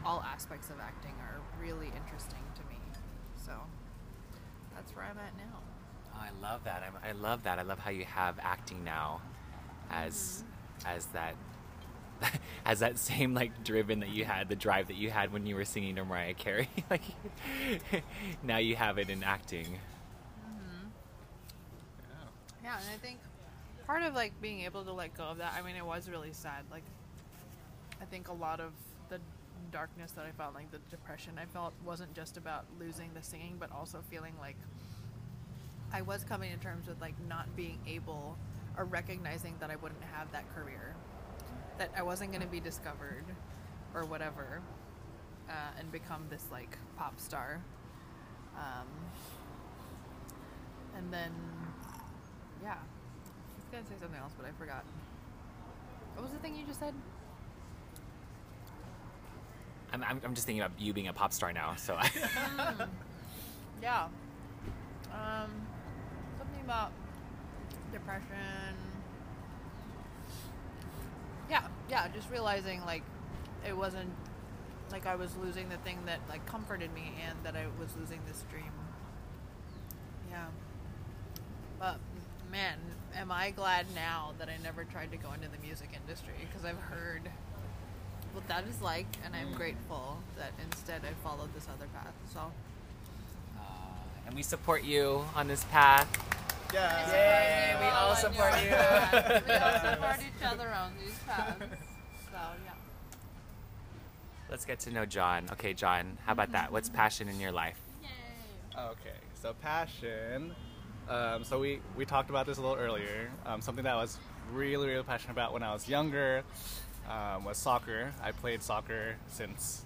all 0.05 0.21
aspects 0.21 0.69
of 0.69 0.79
acting 0.79 1.15
are 1.21 1.41
really 1.59 1.87
interesting 1.97 2.43
to 2.53 2.61
me. 2.69 2.79
So 3.43 3.53
that's 4.75 4.95
where 4.95 5.05
I'm 5.05 5.17
at 5.17 5.35
now. 5.37 5.57
Oh, 6.13 6.21
I 6.21 6.29
love 6.39 6.63
that. 6.65 6.83
I'm, 6.85 7.09
I 7.09 7.13
love 7.13 7.41
that. 7.43 7.57
I 7.57 7.63
love 7.63 7.79
how 7.79 7.89
you 7.89 8.05
have 8.05 8.37
acting 8.43 8.83
now 8.83 9.21
as 9.91 10.43
as 10.85 11.05
that 11.07 11.35
as 12.65 12.79
that 12.79 12.97
same 12.97 13.33
like 13.33 13.63
driven 13.63 13.99
that 13.99 14.09
you 14.09 14.25
had, 14.25 14.49
the 14.49 14.55
drive 14.55 14.87
that 14.87 14.95
you 14.95 15.09
had 15.09 15.33
when 15.33 15.45
you 15.45 15.55
were 15.55 15.65
singing 15.65 15.95
to 15.95 16.05
Mariah 16.05 16.33
Carey. 16.33 16.69
like 16.89 17.03
now 18.43 18.57
you 18.57 18.75
have 18.75 18.97
it 18.97 19.09
in 19.09 19.23
acting. 19.23 19.65
Mm-hmm. 19.65 20.87
Yeah, 22.63 22.77
and 22.77 22.89
I 22.93 22.97
think 22.97 23.19
part 23.87 24.03
of 24.03 24.13
like 24.13 24.39
being 24.41 24.61
able 24.61 24.83
to 24.83 24.91
let 24.91 25.15
go 25.15 25.23
of 25.23 25.37
that. 25.37 25.53
I 25.57 25.61
mean, 25.61 25.75
it 25.75 25.85
was 25.85 26.09
really 26.09 26.33
sad. 26.33 26.63
Like, 26.71 26.83
I 28.01 28.05
think 28.05 28.27
a 28.29 28.33
lot 28.33 28.59
of 28.59 28.71
the 29.09 29.19
darkness 29.71 30.11
that 30.11 30.25
I 30.25 30.31
felt, 30.31 30.53
like 30.53 30.71
the 30.71 30.79
depression 30.89 31.33
I 31.37 31.45
felt, 31.45 31.73
wasn't 31.85 32.13
just 32.13 32.37
about 32.37 32.65
losing 32.79 33.09
the 33.13 33.23
singing, 33.23 33.57
but 33.59 33.71
also 33.71 33.99
feeling 34.09 34.33
like 34.39 34.55
I 35.91 36.01
was 36.01 36.23
coming 36.23 36.51
to 36.51 36.57
terms 36.57 36.87
with 36.87 36.99
like 37.01 37.15
not 37.27 37.55
being 37.55 37.79
able 37.87 38.37
or 38.77 38.85
recognizing 38.85 39.55
that 39.59 39.69
I 39.69 39.75
wouldn't 39.75 40.03
have 40.13 40.31
that 40.31 40.43
career, 40.55 40.95
that 41.77 41.91
I 41.97 42.03
wasn't 42.03 42.31
going 42.31 42.41
to 42.41 42.47
be 42.47 42.59
discovered 42.59 43.25
or 43.93 44.05
whatever, 44.05 44.61
uh, 45.49 45.53
and 45.79 45.91
become 45.91 46.25
this 46.29 46.45
like 46.51 46.77
pop 46.97 47.19
star. 47.19 47.59
Um, 48.55 48.87
and 50.97 51.11
then, 51.11 51.31
yeah, 52.61 52.73
I 52.73 52.75
was 52.75 53.65
gonna 53.71 53.83
say 53.85 53.99
something 53.99 54.19
else, 54.19 54.33
but 54.37 54.45
I 54.45 54.51
forgot. 54.59 54.83
What 56.15 56.23
was 56.23 56.31
the 56.31 56.37
thing 56.39 56.55
you 56.55 56.65
just 56.65 56.79
said? 56.79 56.93
I'm, 59.91 60.03
I'm, 60.03 60.21
I'm 60.23 60.33
just 60.33 60.45
thinking 60.45 60.61
about 60.61 60.79
you 60.79 60.93
being 60.93 61.07
a 61.07 61.13
pop 61.13 61.33
star 61.33 61.53
now. 61.53 61.75
So 61.77 61.95
I, 61.95 62.09
Yeah. 63.83 64.07
Um, 65.11 65.51
something 66.37 66.61
about 66.63 66.91
depression. 67.93 68.75
Yeah, 71.49 71.67
yeah, 71.89 72.07
just 72.13 72.29
realizing 72.29 72.81
like 72.85 73.03
it 73.65 73.77
wasn't 73.77 74.09
like 74.91 75.05
I 75.05 75.15
was 75.15 75.35
losing 75.37 75.69
the 75.69 75.77
thing 75.77 75.99
that 76.05 76.19
like 76.27 76.45
comforted 76.45 76.93
me 76.93 77.13
and 77.27 77.37
that 77.43 77.55
I 77.55 77.65
was 77.79 77.89
losing 77.97 78.19
this 78.27 78.43
dream. 78.49 78.71
Yeah. 80.29 80.47
But 81.79 81.99
man, 82.51 82.77
am 83.15 83.31
I 83.31 83.51
glad 83.51 83.85
now 83.95 84.33
that 84.39 84.49
I 84.49 84.61
never 84.63 84.83
tried 84.83 85.11
to 85.11 85.17
go 85.17 85.31
into 85.33 85.47
the 85.47 85.65
music 85.65 85.89
industry 85.93 86.33
because 86.39 86.65
I've 86.65 86.79
heard 86.79 87.29
what 88.33 88.47
that 88.47 88.65
is 88.67 88.81
like 88.81 89.07
and 89.23 89.35
I'm 89.35 89.53
mm. 89.53 89.55
grateful 89.55 90.17
that 90.37 90.51
instead 90.63 91.01
I 91.03 91.13
followed 91.27 91.53
this 91.53 91.67
other 91.67 91.87
path. 91.93 92.13
So 92.33 92.39
uh, 93.57 94.25
and 94.25 94.35
we 94.35 94.41
support 94.41 94.83
you 94.83 95.23
on 95.35 95.47
this 95.47 95.63
path. 95.65 96.32
Yeah. 96.73 97.11
Yay, 97.11 97.75
we 97.79 97.85
all 97.85 98.09
on 98.09 98.15
support 98.17 98.53
you. 98.63 98.69
path. 98.69 99.43
we 99.47 99.53
all 99.53 99.93
support 99.93 100.19
each 100.37 100.43
other 100.45 100.69
on 100.69 100.91
these 100.99 101.17
paths. 101.27 101.59
So 101.59 102.39
yeah. 102.65 102.71
Let's 104.49 104.65
get 104.65 104.79
to 104.81 104.91
know 104.91 105.05
Jan. 105.05 105.45
Okay, 105.51 105.73
Jan, 105.73 106.17
how 106.25 106.33
about 106.33 106.51
that? 106.53 106.71
What's 106.71 106.89
passion 106.89 107.27
in 107.29 107.39
your 107.39 107.51
life? 107.51 107.79
Okay, 108.75 109.17
so 109.39 109.53
passion. 109.61 110.55
Um, 111.07 111.43
so 111.43 111.59
we, 111.59 111.79
we 111.95 112.05
talked 112.05 112.31
about 112.31 112.47
this 112.47 112.57
a 112.57 112.61
little 112.61 112.77
earlier. 112.77 113.29
Um, 113.45 113.61
something 113.61 113.83
that 113.83 113.93
I 113.93 114.01
was 114.01 114.17
really, 114.51 114.87
really 114.87 115.03
passionate 115.03 115.33
about 115.33 115.53
when 115.53 115.61
I 115.61 115.73
was 115.73 115.87
younger 115.87 116.43
um, 117.07 117.45
was 117.45 117.57
soccer. 117.57 118.11
I 118.23 118.31
played 118.31 118.63
soccer 118.63 119.15
since, 119.27 119.85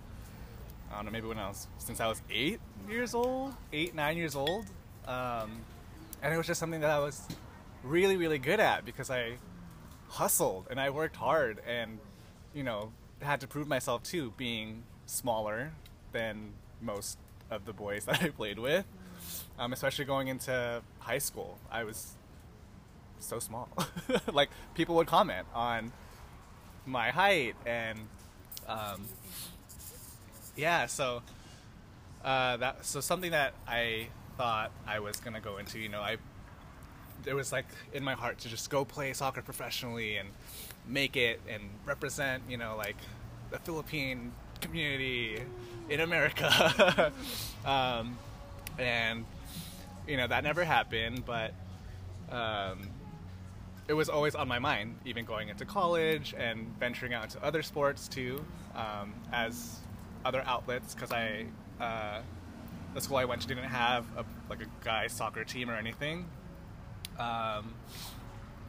I 0.91 0.95
don't 0.95 1.05
know, 1.05 1.11
maybe 1.11 1.27
when 1.27 1.37
I 1.39 1.49
was, 1.49 1.67
since 1.79 1.99
I 1.99 2.07
was 2.07 2.21
eight 2.31 2.61
years 2.87 3.13
old, 3.13 3.53
eight, 3.73 3.93
nine 3.93 4.15
years 4.15 4.35
old. 4.35 4.67
Um, 5.05 5.61
and 6.21 6.33
it 6.33 6.37
was 6.37 6.47
just 6.47 6.59
something 6.59 6.81
that 6.81 6.89
I 6.89 6.99
was 6.99 7.21
really, 7.83 8.17
really 8.17 8.39
good 8.39 8.59
at 8.59 8.85
because 8.85 9.09
I 9.09 9.33
hustled 10.09 10.67
and 10.69 10.79
I 10.79 10.89
worked 10.89 11.15
hard 11.15 11.59
and, 11.67 11.99
you 12.53 12.63
know, 12.63 12.91
had 13.21 13.41
to 13.41 13.47
prove 13.47 13.67
myself 13.67 14.03
too, 14.03 14.33
being 14.37 14.83
smaller 15.05 15.71
than 16.11 16.53
most 16.81 17.17
of 17.49 17.65
the 17.65 17.73
boys 17.73 18.05
that 18.07 18.21
I 18.21 18.29
played 18.29 18.59
with. 18.59 18.85
Um, 19.59 19.73
especially 19.73 20.05
going 20.05 20.27
into 20.27 20.81
high 20.99 21.17
school, 21.17 21.57
I 21.71 21.83
was 21.83 22.13
so 23.19 23.39
small. 23.39 23.69
like 24.31 24.49
people 24.75 24.95
would 24.95 25.07
comment 25.07 25.47
on 25.53 25.91
my 26.85 27.09
height 27.09 27.55
and 27.65 27.99
um, 28.67 29.07
yeah, 30.55 30.85
so 30.85 31.21
uh, 32.23 32.57
that 32.57 32.85
so 32.85 32.99
something 32.99 33.31
that 33.31 33.53
I 33.67 34.07
thought 34.37 34.71
I 34.85 34.99
was 34.99 35.19
gonna 35.19 35.41
go 35.41 35.57
into. 35.57 35.79
You 35.79 35.89
know, 35.89 36.01
I 36.01 36.17
it 37.25 37.33
was 37.33 37.51
like 37.51 37.65
in 37.93 38.03
my 38.03 38.13
heart 38.13 38.39
to 38.39 38.49
just 38.49 38.69
go 38.69 38.85
play 38.85 39.13
soccer 39.13 39.41
professionally 39.41 40.17
and 40.17 40.29
make 40.87 41.17
it 41.17 41.41
and 41.49 41.63
represent. 41.85 42.43
You 42.49 42.57
know, 42.57 42.75
like 42.77 42.97
the 43.49 43.59
Philippine 43.59 44.31
community 44.61 45.41
in 45.89 45.99
America. 45.99 47.11
um, 47.65 48.17
and 48.77 49.25
you 50.07 50.17
know 50.17 50.27
that 50.27 50.43
never 50.43 50.63
happened, 50.63 51.25
but 51.25 51.53
um, 52.31 52.79
it 53.87 53.93
was 53.93 54.09
always 54.09 54.35
on 54.35 54.47
my 54.47 54.59
mind, 54.59 54.95
even 55.05 55.25
going 55.25 55.49
into 55.49 55.65
college 55.65 56.33
and 56.37 56.67
venturing 56.79 57.13
out 57.13 57.23
into 57.23 57.43
other 57.43 57.61
sports 57.61 58.07
too, 58.07 58.43
um, 58.75 59.13
as 59.31 59.79
other 60.25 60.43
outlets. 60.45 60.93
Because 60.93 61.11
I, 61.11 61.45
uh, 61.79 62.21
the 62.97 63.03
school 63.03 63.17
I 63.17 63.25
went 63.25 63.43
to 63.43 63.47
didn't 63.47 63.65
have 63.65 64.05
a, 64.17 64.25
like 64.49 64.59
a 64.59 64.65
guy 64.83 65.05
soccer 65.05 65.43
team 65.43 65.69
or 65.69 65.75
anything, 65.75 66.25
um, 67.19 67.75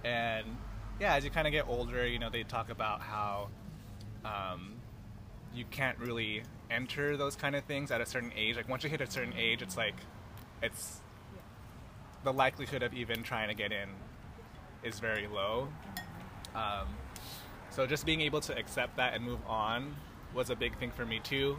and 0.04 0.44
yeah, 1.00 1.14
as 1.14 1.25
you 1.25 1.30
kind 1.30 1.47
of 1.47 1.52
get 1.52 1.66
older, 1.66 2.06
you 2.06 2.18
know, 2.18 2.28
they 2.28 2.42
talk 2.42 2.68
about 2.68 3.00
how 3.00 3.49
um, 4.26 4.75
you 5.54 5.64
can't 5.70 5.99
really 5.99 6.42
enter 6.70 7.16
those 7.16 7.37
kind 7.37 7.56
of 7.56 7.64
things 7.64 7.90
at 7.90 8.02
a 8.02 8.06
certain 8.06 8.30
age. 8.37 8.56
Like 8.56 8.68
once 8.68 8.85
you 8.85 8.90
hit 8.90 9.00
a 9.00 9.11
certain 9.11 9.32
age, 9.35 9.62
it's 9.62 9.78
like 9.78 9.94
it's 10.62 11.00
the 12.23 12.32
likelihood 12.32 12.82
of 12.82 12.92
even 12.92 13.23
trying 13.23 13.49
to 13.49 13.54
get 13.54 13.73
in 13.73 13.88
is 14.82 15.00
very 15.00 15.26
low. 15.26 15.68
Um, 16.54 16.88
so 17.70 17.87
just 17.87 18.04
being 18.04 18.20
able 18.20 18.42
to 18.42 18.58
accept 18.58 18.99
that 18.99 19.14
and 19.14 19.25
move 19.25 19.40
on 19.47 19.94
was 20.35 20.50
a 20.50 20.54
big 20.54 20.76
thing 20.76 20.90
for 20.90 21.06
me 21.06 21.18
too. 21.20 21.58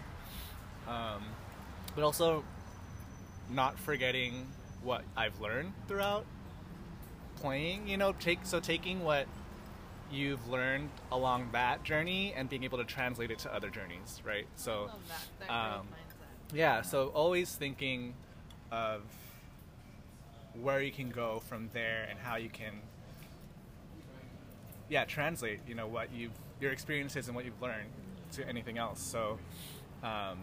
Um, 0.88 1.24
but 1.96 2.04
also 2.04 2.44
not 3.50 3.80
forgetting 3.80 4.48
what 4.84 5.04
I've 5.16 5.40
learned 5.40 5.74
throughout 5.88 6.26
playing. 7.38 7.88
You 7.88 7.98
know, 7.98 8.14
take 8.14 8.40
so 8.44 8.60
taking 8.60 9.04
what 9.04 9.28
you've 10.12 10.48
learned 10.48 10.90
along 11.12 11.50
that 11.52 11.84
journey 11.84 12.34
and 12.36 12.50
being 12.50 12.64
able 12.64 12.78
to 12.80 12.84
translate 12.84 13.32
it 13.32 13.40
to 13.40 13.54
other 13.54 13.70
journeys, 13.70 14.22
right? 14.26 14.48
So. 14.56 14.90
That. 15.08 15.48
That 15.48 15.52
um, 15.52 15.88
mindset. 15.88 16.56
Yeah, 16.58 16.82
so 16.82 17.10
always 17.10 17.54
thinking 17.54 18.16
of 18.72 19.04
where 20.60 20.82
you 20.82 20.92
can 20.92 21.10
go 21.10 21.42
from 21.48 21.70
there 21.74 22.08
and 22.10 22.20
how 22.20 22.36
you 22.36 22.50
can 22.50 22.74
yeah 24.90 25.06
translate 25.06 25.60
you 25.68 25.76
know 25.76 25.88
what 25.88 26.12
you've 26.12 26.32
your 26.60 26.72
experiences 26.72 27.28
and 27.28 27.36
what 27.36 27.46
you've 27.46 27.62
learned 27.62 27.90
to 28.32 28.48
anything 28.48 28.78
else. 28.78 29.00
So 29.00 29.40
um, 30.04 30.40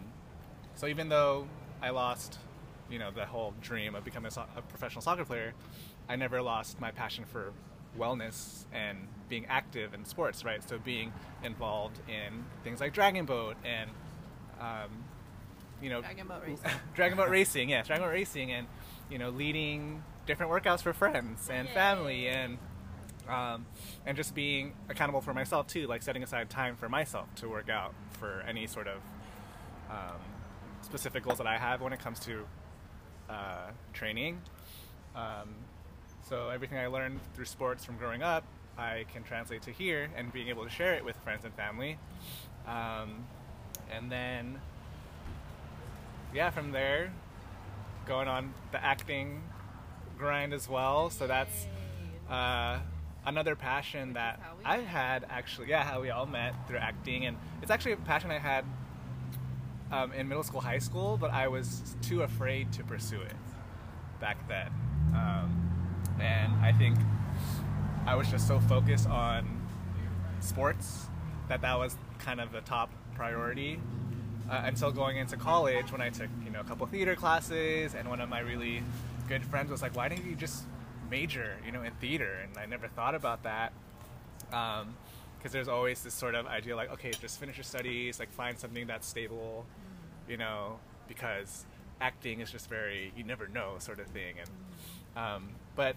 so 0.75 0.87
even 0.87 1.09
though 1.09 1.47
I 1.81 1.89
lost 1.89 2.39
you 2.89 2.99
know 2.99 3.11
the 3.11 3.25
whole 3.25 3.53
dream 3.61 3.95
of 3.95 4.03
becoming 4.03 4.27
a, 4.27 4.31
so- 4.31 4.45
a 4.55 4.61
professional 4.61 5.01
soccer 5.01 5.25
player, 5.25 5.53
I 6.09 6.15
never 6.15 6.41
lost 6.41 6.79
my 6.79 6.91
passion 6.91 7.25
for 7.25 7.51
wellness 7.97 8.65
and 8.73 9.07
being 9.29 9.45
active 9.47 9.93
in 9.93 10.05
sports. 10.05 10.43
Right, 10.43 10.67
so 10.67 10.77
being 10.77 11.11
involved 11.43 11.99
in 12.07 12.43
things 12.63 12.79
like 12.79 12.93
Dragon 12.93 13.25
Boat 13.25 13.55
and 13.65 13.89
um, 14.59 14.89
you 15.81 15.89
know 15.89 16.01
Dragon 16.01 16.27
Boat 16.27 16.41
Racing. 16.45 16.71
Dragon 16.95 17.17
Boat 17.17 17.29
Racing, 17.29 17.69
yes, 17.69 17.87
Dragon 17.87 18.05
Boat 18.05 18.11
Racing, 18.13 18.51
and 18.51 18.67
you 19.09 19.17
know, 19.17 19.29
leading 19.29 20.03
different 20.25 20.51
workouts 20.51 20.81
for 20.81 20.93
friends 20.93 21.49
and 21.49 21.69
family, 21.69 22.27
and 22.27 22.57
um, 23.29 23.65
and 24.05 24.15
just 24.17 24.33
being 24.33 24.73
accountable 24.89 25.21
for 25.21 25.33
myself 25.33 25.67
too, 25.67 25.87
like 25.87 26.01
setting 26.01 26.23
aside 26.23 26.49
time 26.49 26.75
for 26.75 26.89
myself 26.89 27.33
to 27.35 27.47
work 27.49 27.69
out 27.69 27.93
for 28.11 28.43
any 28.47 28.67
sort 28.67 28.87
of 28.87 28.97
um, 29.89 30.19
specific 30.81 31.23
goals 31.23 31.37
that 31.37 31.47
I 31.47 31.57
have 31.57 31.81
when 31.81 31.93
it 31.93 31.99
comes 31.99 32.19
to 32.21 32.45
uh, 33.29 33.71
training. 33.93 34.41
Um, 35.15 35.49
so 36.27 36.49
everything 36.49 36.77
I 36.77 36.87
learned 36.87 37.19
through 37.33 37.45
sports 37.45 37.85
from 37.85 37.97
growing 37.97 38.21
up, 38.21 38.43
I 38.77 39.05
can 39.13 39.23
translate 39.23 39.61
to 39.63 39.71
here 39.71 40.09
and 40.15 40.31
being 40.31 40.49
able 40.49 40.63
to 40.63 40.69
share 40.69 40.93
it 40.93 41.03
with 41.03 41.15
friends 41.17 41.45
and 41.45 41.53
family. 41.53 41.97
Um, 42.67 43.25
and 43.91 44.11
then 44.11 44.59
yeah, 46.33 46.49
from 46.49 46.71
there, 46.71 47.11
going 48.05 48.27
on 48.27 48.53
the 48.71 48.83
acting 48.83 49.41
grind 50.17 50.53
as 50.53 50.67
well. 50.67 51.09
So 51.09 51.27
that's 51.27 51.67
uh, 52.29 52.79
another 53.25 53.55
passion 53.55 54.13
that 54.13 54.39
I've 54.65 54.85
had 54.85 55.25
actually. 55.29 55.69
Yeah, 55.69 55.83
how 55.83 56.01
we 56.01 56.09
all 56.09 56.25
met 56.25 56.53
through 56.67 56.79
acting, 56.79 57.25
and 57.25 57.37
it's 57.61 57.71
actually 57.71 57.93
a 57.93 57.97
passion 57.97 58.31
I 58.31 58.39
had 58.39 58.65
um, 59.91 60.11
in 60.13 60.27
middle 60.27 60.43
school, 60.43 60.61
high 60.61 60.79
school, 60.79 61.17
but 61.17 61.31
I 61.31 61.47
was 61.47 61.95
too 62.01 62.23
afraid 62.23 62.71
to 62.73 62.83
pursue 62.83 63.21
it 63.21 63.35
back 64.19 64.47
then. 64.47 64.67
Um, 65.13 66.15
and 66.19 66.53
I 66.63 66.71
think 66.71 66.97
I 68.05 68.15
was 68.15 68.29
just 68.29 68.47
so 68.47 68.59
focused 68.59 69.07
on 69.07 69.61
sports 70.39 71.07
that 71.49 71.61
that 71.61 71.77
was 71.77 71.97
kind 72.19 72.39
of 72.39 72.51
the 72.51 72.61
top 72.61 72.89
priority 73.15 73.79
uh, 74.49 74.61
until 74.65 74.91
going 74.91 75.17
into 75.17 75.37
college 75.37 75.91
when 75.91 76.01
I 76.01 76.09
took 76.09 76.29
you 76.43 76.51
know 76.51 76.61
a 76.61 76.63
couple 76.63 76.85
theater 76.87 77.15
classes 77.15 77.95
and 77.95 78.07
one 78.07 78.21
of 78.21 78.29
my 78.29 78.39
really 78.39 78.83
good 79.27 79.43
friends 79.43 79.71
was 79.71 79.81
like 79.81 79.95
why 79.95 80.07
didn't 80.07 80.25
you 80.25 80.35
just 80.35 80.63
major 81.09 81.57
you 81.65 81.71
know 81.71 81.81
in 81.81 81.91
theater 81.93 82.39
and 82.43 82.57
I 82.57 82.65
never 82.65 82.87
thought 82.87 83.15
about 83.15 83.43
that 83.43 83.73
because 85.37 85.51
there's 85.51 85.67
always 85.67 86.03
this 86.03 86.13
sort 86.13 86.35
of 86.35 86.47
idea 86.47 86.75
like 86.75 86.91
okay 86.91 87.11
just 87.11 87.39
finish 87.39 87.57
your 87.57 87.63
studies 87.63 88.19
like 88.19 88.31
find 88.31 88.57
something 88.57 88.87
that's 88.87 89.07
stable 89.07 89.65
you 90.27 90.37
know 90.37 90.79
because 91.07 91.65
acting 92.01 92.41
is 92.41 92.51
just 92.51 92.69
very 92.69 93.11
you 93.15 93.23
never 93.23 93.47
know 93.47 93.75
sort 93.79 93.99
of 93.99 94.07
thing. 94.07 94.35
And 94.39 95.23
um, 95.23 95.49
but 95.75 95.95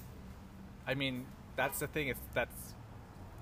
I 0.87 0.95
mean 0.95 1.27
that's 1.57 1.81
the 1.81 1.87
thing 1.87 2.09
it's 2.09 2.21
that's 2.35 2.75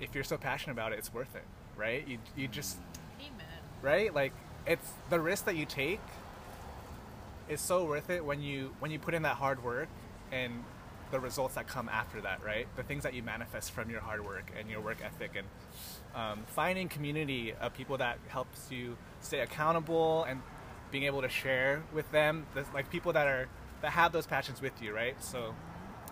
if 0.00 0.14
you're 0.14 0.24
so 0.24 0.36
passionate 0.36 0.72
about 0.72 0.92
it 0.92 0.98
it's 0.98 1.12
worth 1.12 1.34
it 1.34 1.44
right? 1.78 2.06
You, 2.06 2.18
you 2.36 2.48
just 2.48 2.76
Amen. 3.20 3.46
right? 3.80 4.12
Like 4.12 4.32
it's 4.66 4.90
the 5.08 5.20
risk 5.20 5.46
that 5.46 5.56
you 5.56 5.64
take 5.64 6.00
is 7.48 7.60
so 7.60 7.84
worth 7.84 8.10
it 8.10 8.24
when 8.24 8.42
you 8.42 8.74
when 8.80 8.90
you 8.90 8.98
put 8.98 9.14
in 9.14 9.22
that 9.22 9.36
hard 9.36 9.62
work 9.64 9.88
and 10.32 10.64
the 11.10 11.20
results 11.20 11.54
that 11.54 11.66
come 11.66 11.88
after 11.88 12.20
that 12.20 12.42
right 12.44 12.66
the 12.76 12.82
things 12.82 13.02
that 13.02 13.14
you 13.14 13.22
manifest 13.22 13.70
from 13.72 13.90
your 13.90 14.00
hard 14.00 14.24
work 14.24 14.50
and 14.58 14.68
your 14.68 14.80
work 14.80 14.98
ethic 15.02 15.32
and 15.36 15.46
um, 16.14 16.44
finding 16.46 16.88
community 16.88 17.54
of 17.60 17.72
people 17.74 17.96
that 17.96 18.18
helps 18.28 18.70
you 18.70 18.96
stay 19.20 19.40
accountable 19.40 20.24
and 20.24 20.42
being 20.90 21.04
able 21.04 21.22
to 21.22 21.28
share 21.28 21.82
with 21.92 22.10
them 22.12 22.46
the, 22.54 22.64
like 22.74 22.90
people 22.90 23.12
that 23.12 23.26
are 23.26 23.48
that 23.82 23.92
have 23.92 24.12
those 24.12 24.26
passions 24.26 24.60
with 24.60 24.82
you 24.82 24.94
right 24.94 25.22
so 25.22 25.54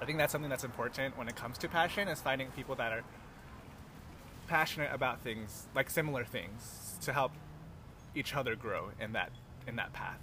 i 0.01 0.05
think 0.05 0.19
that's 0.19 0.33
something 0.33 0.51
that's 0.51 0.65
important 0.65 1.17
when 1.19 1.29
it 1.29 1.37
comes 1.37 1.59
to 1.59 1.69
passion 1.69 2.09
is 2.09 2.21
finding 2.21 2.49
people 2.53 2.75
that 2.75 2.93
are 2.93 3.03
passionate 4.47 4.91
about 4.93 5.21
things 5.23 5.67
like 5.75 5.91
similar 5.91 6.25
things 6.25 6.99
to 7.01 7.13
help 7.13 7.33
each 8.15 8.35
other 8.35 8.57
grow 8.57 8.91
in 9.01 9.13
that 9.13 9.31
in 9.67 9.77
that 9.77 9.93
path. 9.93 10.21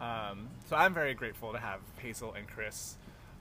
Um, 0.00 0.48
so 0.68 0.76
I'm 0.76 0.92
very 0.92 1.14
grateful 1.14 1.52
to 1.52 1.58
have 1.58 1.80
Hazel 1.98 2.34
and 2.34 2.46
Chris, 2.46 2.96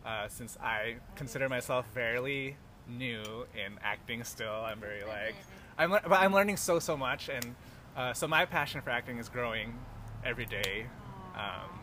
uh, 0.06 0.28
since 0.28 0.58
I 0.62 0.96
consider 1.16 1.50
myself 1.50 1.86
fairly 1.94 2.58
new 2.88 3.46
in 3.56 3.80
acting. 3.82 4.24
Still, 4.24 4.54
I'm 4.54 4.80
very 4.80 5.04
like 5.04 5.36
I'm, 5.78 5.92
lear- 5.92 6.02
but 6.04 6.20
I'm 6.20 6.34
learning 6.34 6.58
so 6.58 6.80
so 6.80 6.96
much, 6.96 7.30
and 7.30 7.56
uh, 7.98 8.14
so 8.14 8.28
my 8.28 8.46
passion 8.46 8.82
for 8.82 8.92
acting 8.92 9.18
is 9.18 9.30
growing 9.30 9.74
every 10.24 10.46
day. 10.46 10.86
Um, 11.36 11.80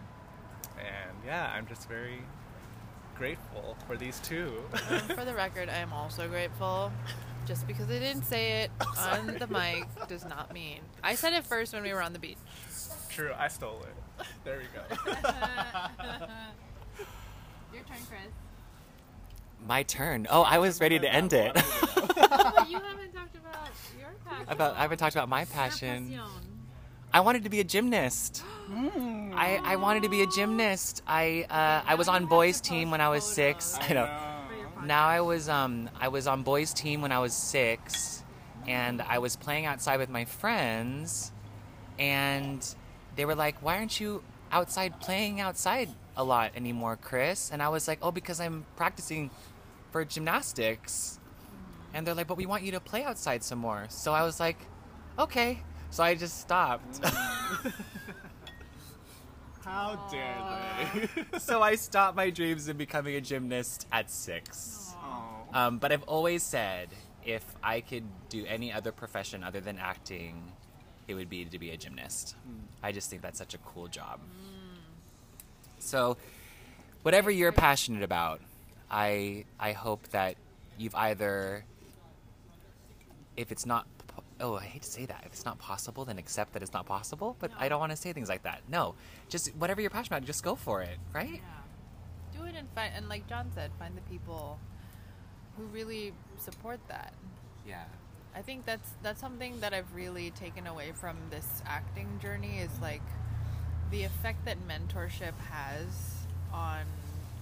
and 0.78 1.16
yeah, 1.26 1.52
I'm 1.54 1.66
just 1.66 1.88
very 1.88 2.22
grateful 3.16 3.76
for 3.86 3.96
these 3.96 4.20
two. 4.20 4.52
Um, 4.90 5.00
for 5.00 5.24
the 5.24 5.34
record, 5.44 5.68
I 5.68 5.78
am 5.78 5.92
also 5.92 6.28
grateful. 6.28 6.92
Just 7.44 7.66
because 7.66 7.86
I 7.90 7.98
didn't 7.98 8.22
say 8.24 8.62
it 8.62 8.70
on 8.96 9.26
the 9.26 9.48
mic 9.48 9.84
does 10.06 10.24
not 10.24 10.54
mean 10.54 10.78
I 11.02 11.16
said 11.16 11.32
it 11.32 11.44
first 11.44 11.72
when 11.74 11.82
we 11.82 11.92
were 11.92 12.00
on 12.00 12.12
the 12.12 12.20
beach. 12.20 12.36
True, 13.08 13.32
I 13.36 13.48
stole 13.48 13.82
it. 13.82 14.26
There 14.44 14.58
we 14.58 14.64
go. 14.72 15.12
Your 17.72 17.82
turn, 17.84 17.96
Chris. 18.08 18.20
My 19.66 19.82
turn. 19.84 20.26
Oh, 20.30 20.42
I 20.42 20.58
was 20.58 20.80
ready 20.80 20.98
to 20.98 21.12
end 21.12 21.32
it. 21.32 21.52
But 22.32 22.70
you 22.70 22.78
haven't 22.78 23.12
talked 23.12 23.36
about 23.36 23.68
your 23.98 24.08
passion. 24.24 24.46
about 24.48 24.76
I 24.76 24.82
haven't 24.82 24.98
talked 24.98 25.14
about 25.14 25.28
my 25.28 25.44
passion. 25.44 26.18
I 27.12 27.20
wanted 27.20 27.44
to 27.44 27.50
be 27.50 27.60
a 27.60 27.64
gymnast. 27.64 28.42
I, 29.34 29.60
I 29.62 29.76
wanted 29.76 30.04
to 30.04 30.08
be 30.08 30.22
a 30.22 30.26
gymnast. 30.26 31.02
I 31.06 31.44
uh, 31.50 31.82
I 31.86 31.94
was 31.96 32.08
on 32.08 32.26
boys 32.26 32.60
team 32.60 32.90
when 32.90 33.00
I 33.02 33.10
was 33.10 33.24
six. 33.24 33.78
I 33.80 33.92
know. 33.94 34.08
Now 34.84 35.06
I 35.08 35.20
was 35.20 35.48
um 35.48 35.90
I 36.00 36.08
was 36.08 36.26
on 36.26 36.42
boys 36.42 36.72
team 36.72 37.02
when 37.02 37.12
I 37.12 37.18
was 37.18 37.34
six, 37.34 38.24
and 38.66 39.02
I 39.02 39.18
was 39.18 39.36
playing 39.36 39.66
outside 39.66 39.98
with 39.98 40.08
my 40.08 40.24
friends, 40.24 41.32
and 41.98 42.66
they 43.16 43.26
were 43.26 43.34
like, 43.34 43.56
"Why 43.60 43.76
aren't 43.76 44.00
you 44.00 44.22
outside 44.50 45.00
playing 45.00 45.40
outside 45.40 45.90
a 46.16 46.24
lot 46.24 46.52
anymore, 46.56 46.96
Chris?" 47.00 47.50
And 47.50 47.62
I 47.62 47.68
was 47.68 47.88
like, 47.88 47.98
"Oh, 48.02 48.10
because 48.10 48.40
I'm 48.40 48.64
practicing 48.76 49.30
for 49.90 50.04
gymnastics." 50.04 51.18
And 51.94 52.06
they're 52.06 52.14
like, 52.14 52.26
"But 52.26 52.36
we 52.36 52.46
want 52.46 52.62
you 52.62 52.72
to 52.72 52.80
play 52.80 53.04
outside 53.04 53.44
some 53.44 53.58
more." 53.58 53.86
So 53.88 54.12
I 54.12 54.22
was 54.22 54.40
like, 54.40 54.58
"Okay." 55.18 55.62
So 55.90 56.02
I 56.02 56.14
just 56.14 56.40
stopped. 56.40 57.04
How 59.64 60.08
dare 60.10 61.08
they? 61.32 61.38
so 61.38 61.62
I 61.62 61.76
stopped 61.76 62.16
my 62.16 62.30
dreams 62.30 62.66
of 62.68 62.76
becoming 62.76 63.14
a 63.14 63.20
gymnast 63.20 63.86
at 63.92 64.10
six. 64.10 64.94
Um, 65.54 65.78
but 65.78 65.92
I've 65.92 66.02
always 66.04 66.42
said 66.42 66.88
if 67.24 67.44
I 67.62 67.80
could 67.80 68.04
do 68.28 68.44
any 68.46 68.72
other 68.72 68.90
profession 68.90 69.44
other 69.44 69.60
than 69.60 69.78
acting, 69.78 70.52
it 71.06 71.14
would 71.14 71.28
be 71.28 71.44
to 71.44 71.58
be 71.58 71.70
a 71.70 71.76
gymnast. 71.76 72.34
I 72.82 72.90
just 72.90 73.10
think 73.10 73.22
that's 73.22 73.38
such 73.38 73.54
a 73.54 73.58
cool 73.58 73.86
job. 73.86 74.20
So, 75.82 76.16
whatever 77.02 77.30
you're 77.30 77.52
passionate 77.52 78.02
about, 78.02 78.40
I 78.90 79.44
I 79.58 79.72
hope 79.72 80.08
that 80.08 80.36
you've 80.78 80.94
either, 80.94 81.64
if 83.36 83.50
it's 83.52 83.66
not, 83.66 83.86
oh 84.40 84.56
I 84.56 84.64
hate 84.64 84.82
to 84.82 84.90
say 84.90 85.06
that, 85.06 85.22
if 85.26 85.32
it's 85.32 85.44
not 85.44 85.58
possible, 85.58 86.04
then 86.04 86.18
accept 86.18 86.52
that 86.54 86.62
it's 86.62 86.72
not 86.72 86.86
possible. 86.86 87.36
But 87.38 87.50
I 87.58 87.68
don't 87.68 87.80
want 87.80 87.90
to 87.90 87.96
say 87.96 88.12
things 88.12 88.28
like 88.28 88.44
that. 88.44 88.62
No, 88.68 88.94
just 89.28 89.54
whatever 89.56 89.80
you're 89.80 89.90
passionate 89.90 90.18
about, 90.18 90.26
just 90.26 90.44
go 90.44 90.54
for 90.54 90.82
it, 90.82 90.98
right? 91.12 91.42
Yeah. 91.42 92.38
Do 92.38 92.44
it 92.46 92.54
and 92.56 92.68
find, 92.74 92.92
and 92.96 93.08
like 93.08 93.28
Jan 93.28 93.50
said, 93.54 93.70
find 93.78 93.96
the 93.96 94.02
people 94.02 94.58
who 95.56 95.64
really 95.64 96.14
support 96.38 96.80
that. 96.88 97.12
Yeah. 97.66 97.84
I 98.34 98.40
think 98.40 98.64
that's 98.64 98.94
that's 99.02 99.20
something 99.20 99.60
that 99.60 99.74
I've 99.74 99.92
really 99.94 100.30
taken 100.30 100.66
away 100.66 100.92
from 100.92 101.16
this 101.28 101.62
acting 101.66 102.18
journey 102.22 102.58
is 102.58 102.70
like 102.80 103.02
the 103.92 104.02
effect 104.04 104.44
that 104.46 104.56
mentorship 104.66 105.34
has 105.50 106.16
on 106.52 106.80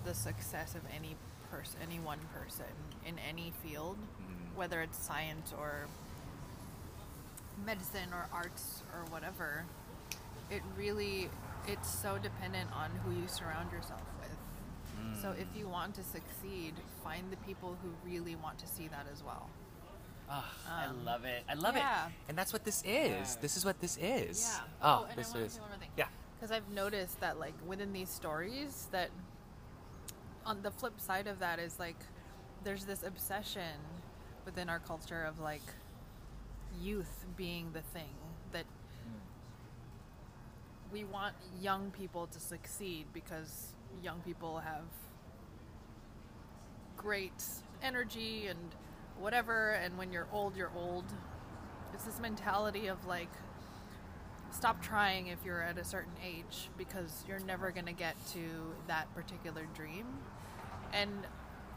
the 0.05 0.13
success 0.15 0.75
of 0.75 0.83
any 0.95 1.17
person, 1.51 1.79
any 1.83 1.99
one 2.01 2.19
person 2.35 2.67
in 3.07 3.19
any 3.21 3.53
field, 3.63 3.97
Mhm. 4.21 4.55
whether 4.57 4.83
it's 4.83 4.99
science 4.99 5.53
or 5.57 5.87
medicine 7.65 8.13
or 8.13 8.29
arts 8.33 8.83
or 8.95 9.05
whatever. 9.07 9.65
It 10.51 10.63
really 10.77 11.31
it's 11.67 11.89
so 11.91 12.19
dependent 12.19 12.73
on 12.73 12.91
who 13.05 13.11
you 13.13 13.29
surround 13.29 13.71
yourself 13.71 14.01
with. 14.19 15.21
So 15.21 15.33
if 15.33 15.47
you 15.55 15.69
want 15.69 15.95
to 15.97 16.03
succeed, 16.03 16.75
find 17.05 17.31
the 17.31 17.37
people 17.39 17.77
who 17.83 17.91
really 18.11 18.35
want 18.35 18.59
to 18.61 18.67
see 18.67 18.89
that 18.89 19.07
as 19.13 19.23
well. 19.23 19.51
Oh, 20.29 20.45
I 20.69 20.87
Um, 20.87 21.05
love 21.05 21.25
it. 21.25 21.45
I 21.49 21.55
love 21.55 21.77
yeah. 21.77 22.07
it. 22.09 22.13
And 22.29 22.39
that's 22.39 22.53
what 22.53 22.65
this 22.65 22.83
is. 22.85 23.37
This 23.37 23.57
is 23.57 23.65
what 23.65 23.81
this 23.81 23.97
is. 23.99 24.49
Yeah. 24.49 24.65
Oh, 24.83 25.05
and 25.05 25.19
this 25.19 25.29
I 25.31 25.33
wanna 25.35 25.45
is. 25.47 25.53
say 25.55 25.61
one 25.61 25.71
more 25.71 25.79
thing. 25.79 25.91
Yeah. 25.97 26.09
Because 26.41 26.57
I've 26.57 26.71
noticed 26.71 27.21
that, 27.21 27.39
like, 27.39 27.53
within 27.67 27.93
these 27.93 28.09
stories, 28.09 28.89
that 28.93 29.11
on 30.47 30.63
the 30.63 30.71
flip 30.71 30.99
side 30.99 31.27
of 31.27 31.39
that 31.41 31.59
is 31.59 31.79
like, 31.79 31.99
there's 32.65 32.87
this 32.87 33.03
obsession 33.03 33.77
within 34.45 34.69
our 34.69 34.79
culture 34.79 35.23
of 35.23 35.39
like 35.39 35.63
youth 36.81 37.25
being 37.37 37.71
the 37.73 37.83
thing 37.83 38.15
that 38.53 38.65
hmm. 39.05 39.19
we 40.93 41.05
want 41.05 41.35
young 41.61 41.91
people 41.91 42.27
to 42.27 42.41
succeed 42.41 43.07
because 43.13 43.75
young 44.03 44.21
people 44.21 44.59
have 44.59 44.85
great 46.97 47.45
energy 47.83 48.47
and 48.47 48.59
whatever 49.19 49.71
and 49.73 49.97
when 49.97 50.13
you're 50.13 50.29
old 50.33 50.57
you're 50.57 50.73
old. 50.77 51.05
It's 51.95 52.05
this 52.05 52.21
mentality 52.21 52.87
of 52.87 53.05
like 53.07 53.31
stop 54.53 54.83
trying 54.83 55.29
if 55.29 55.39
you're 55.45 55.63
at 55.63 55.79
a 55.79 55.85
certain 55.85 56.13
age 56.25 56.71
because 56.77 57.25
you're 57.29 57.41
never 57.41 57.71
going 57.71 57.87
to 57.87 57.93
get 57.93 58.15
to 58.33 58.41
that 58.89 59.13
particular 59.15 59.67
dream. 59.75 60.07
And 60.93 61.11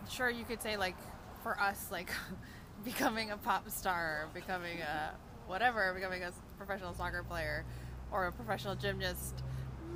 sure 0.10 0.30
you 0.30 0.44
could 0.44 0.62
say 0.62 0.78
like 0.78 0.98
for 1.44 1.60
us 1.60 1.88
like 1.92 2.12
becoming 2.84 3.32
a 3.32 3.38
pop 3.38 3.70
star 3.70 4.28
becoming 4.34 4.82
a 4.82 5.14
whatever 5.48 5.94
becoming 5.94 6.24
a 6.24 6.32
professional 6.58 6.94
soccer 6.94 7.24
player 7.24 7.64
or 8.12 8.28
a 8.28 8.32
professional 8.32 8.76
gymnast 8.76 9.44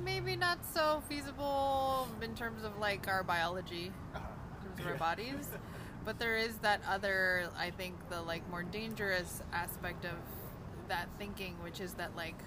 maybe 0.02 0.36
not 0.36 0.58
so 0.64 1.02
feasible 1.08 2.08
in 2.22 2.34
terms 2.34 2.64
of 2.64 2.78
like 2.78 3.08
our 3.08 3.22
biology 3.22 3.92
in 4.14 4.66
terms 4.66 4.80
of 4.80 4.86
our 4.86 4.96
bodies. 4.96 5.48
But 6.04 6.18
there 6.18 6.36
is 6.38 6.56
that 6.58 6.80
other 6.88 7.50
i 7.58 7.70
think 7.70 7.94
the 8.08 8.22
like 8.22 8.48
more 8.50 8.62
dangerous 8.62 9.42
aspect 9.52 10.04
of 10.04 10.16
that 10.88 11.08
thinking 11.18 11.54
which 11.62 11.80
is 11.80 11.94
that 11.94 12.16
like 12.16 12.38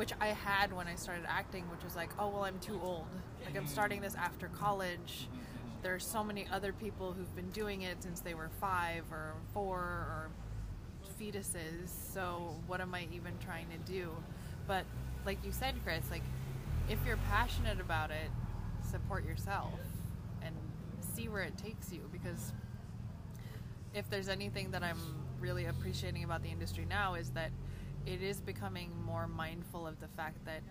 which 0.00 0.14
I 0.18 0.28
had 0.28 0.72
when 0.72 0.88
I 0.88 0.94
started 0.94 1.26
acting, 1.28 1.64
which 1.64 1.84
was 1.84 1.94
like, 1.94 2.08
oh 2.18 2.30
well, 2.30 2.44
I'm 2.44 2.58
too 2.60 2.80
old. 2.82 3.04
Like 3.44 3.54
I'm 3.54 3.66
starting 3.66 4.00
this 4.00 4.14
after 4.14 4.48
college. 4.48 5.28
There's 5.82 6.06
so 6.06 6.24
many 6.24 6.46
other 6.50 6.72
people 6.72 7.12
who've 7.12 7.36
been 7.36 7.50
doing 7.50 7.82
it 7.82 8.02
since 8.02 8.20
they 8.20 8.32
were 8.32 8.48
five 8.62 9.04
or 9.12 9.34
four 9.52 9.76
or 9.78 10.30
fetuses. 11.20 11.90
So 12.14 12.54
what 12.66 12.80
am 12.80 12.94
I 12.94 13.08
even 13.12 13.34
trying 13.44 13.66
to 13.68 13.92
do? 13.92 14.08
But 14.66 14.86
like 15.26 15.44
you 15.44 15.52
said, 15.52 15.74
Chris, 15.84 16.10
like 16.10 16.24
if 16.88 16.98
you're 17.06 17.18
passionate 17.28 17.78
about 17.78 18.10
it, 18.10 18.30
support 18.90 19.26
yourself 19.26 19.80
and 20.40 20.54
see 21.14 21.28
where 21.28 21.42
it 21.42 21.58
takes 21.58 21.92
you 21.92 22.08
because 22.10 22.54
if 23.92 24.08
there's 24.08 24.30
anything 24.30 24.70
that 24.70 24.82
I'm 24.82 24.96
really 25.40 25.66
appreciating 25.66 26.24
about 26.24 26.42
the 26.42 26.48
industry 26.48 26.86
now 26.88 27.16
is 27.16 27.28
that 27.32 27.50
it 28.06 28.22
is 28.22 28.40
becoming 28.40 28.90
more 29.04 29.26
mindful 29.26 29.86
of 29.86 30.00
the 30.00 30.08
fact 30.08 30.44
that 30.44 30.62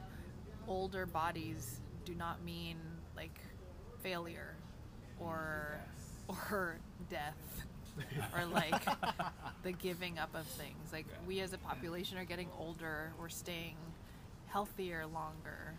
older 0.67 1.05
bodies 1.05 1.81
do 2.05 2.15
not 2.15 2.43
mean 2.43 2.77
like 3.15 3.39
failure 4.01 4.55
or 5.19 5.79
or 6.27 6.77
death 7.09 7.65
or 8.35 8.45
like 8.45 8.85
the 9.63 9.71
giving 9.71 10.17
up 10.19 10.33
of 10.33 10.45
things. 10.45 10.91
Like 10.91 11.05
we 11.27 11.41
as 11.41 11.53
a 11.53 11.57
population 11.57 12.17
are 12.17 12.25
getting 12.25 12.49
older, 12.57 13.11
we're 13.19 13.29
staying 13.29 13.75
healthier 14.47 15.05
longer. 15.05 15.73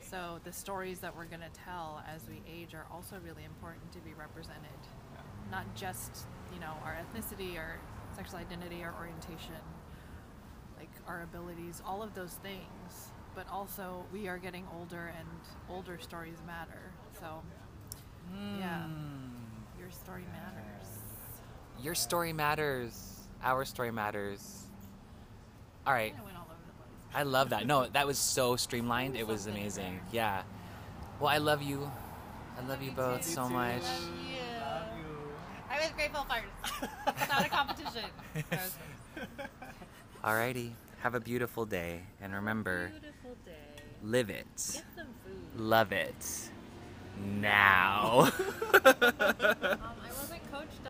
So 0.00 0.38
the 0.44 0.52
stories 0.52 0.98
that 1.00 1.16
we're 1.16 1.24
going 1.24 1.40
to 1.40 1.60
tell 1.64 2.02
as 2.14 2.22
we 2.28 2.42
age 2.50 2.74
are 2.74 2.86
also 2.92 3.16
really 3.24 3.44
important 3.44 3.90
to 3.92 3.98
be 4.00 4.12
represented. 4.12 4.60
Not 5.50 5.64
just, 5.74 6.26
you 6.52 6.60
know, 6.60 6.72
our 6.84 6.96
ethnicity 6.96 7.56
or 7.56 7.78
sexual 8.14 8.38
identity 8.38 8.82
or 8.82 8.94
orientation, 8.98 9.54
like 10.84 11.08
our 11.08 11.22
abilities, 11.22 11.82
all 11.86 12.02
of 12.02 12.14
those 12.14 12.34
things. 12.42 13.10
But 13.34 13.46
also 13.50 14.04
we 14.12 14.28
are 14.28 14.38
getting 14.38 14.64
older 14.78 15.12
and 15.18 15.28
older 15.68 15.98
stories 15.98 16.38
matter. 16.46 16.92
So 17.18 17.42
yeah. 18.58 18.84
Hmm. 18.84 19.78
Your 19.78 19.90
story 19.90 20.24
matters. 20.32 20.88
Your 21.82 21.94
story 21.94 22.32
matters. 22.32 23.20
Our 23.42 23.64
story 23.64 23.90
matters. 23.90 24.64
All 25.86 25.92
right. 25.92 26.14
I 26.18 26.24
went 26.24 26.36
all 26.36 26.44
over 26.44 26.54
the 26.66 26.72
place. 26.72 27.14
I 27.14 27.22
love 27.24 27.50
that. 27.50 27.66
No, 27.66 27.86
that 27.88 28.06
was 28.06 28.18
so 28.18 28.56
streamlined. 28.56 29.16
It 29.16 29.26
was 29.26 29.46
amazing. 29.46 30.00
Yeah. 30.12 30.42
Well, 31.20 31.28
I 31.28 31.38
love 31.38 31.62
you. 31.62 31.90
I 32.58 32.66
love 32.66 32.82
you 32.82 32.92
both 32.92 33.24
so 33.24 33.48
much. 33.48 33.82
I 35.70 35.80
was 35.80 35.90
grateful 35.90 36.24
first. 36.30 36.90
It's 37.08 37.28
not 37.28 37.44
a 37.44 37.48
competition. 37.48 38.04
Alrighty. 40.24 40.70
Have 41.00 41.14
a 41.14 41.20
beautiful 41.20 41.66
day. 41.66 42.00
And 42.22 42.32
remember, 42.32 42.90
day. 43.44 43.52
live 44.02 44.30
it. 44.30 44.46
Get 44.56 44.84
some 44.96 45.08
food. 45.22 45.60
Love 45.60 45.92
it. 45.92 46.50
Now. 47.22 48.32
Um, 48.84 48.92
I 48.92 50.08
wasn't 50.08 50.52
coached 50.52 50.80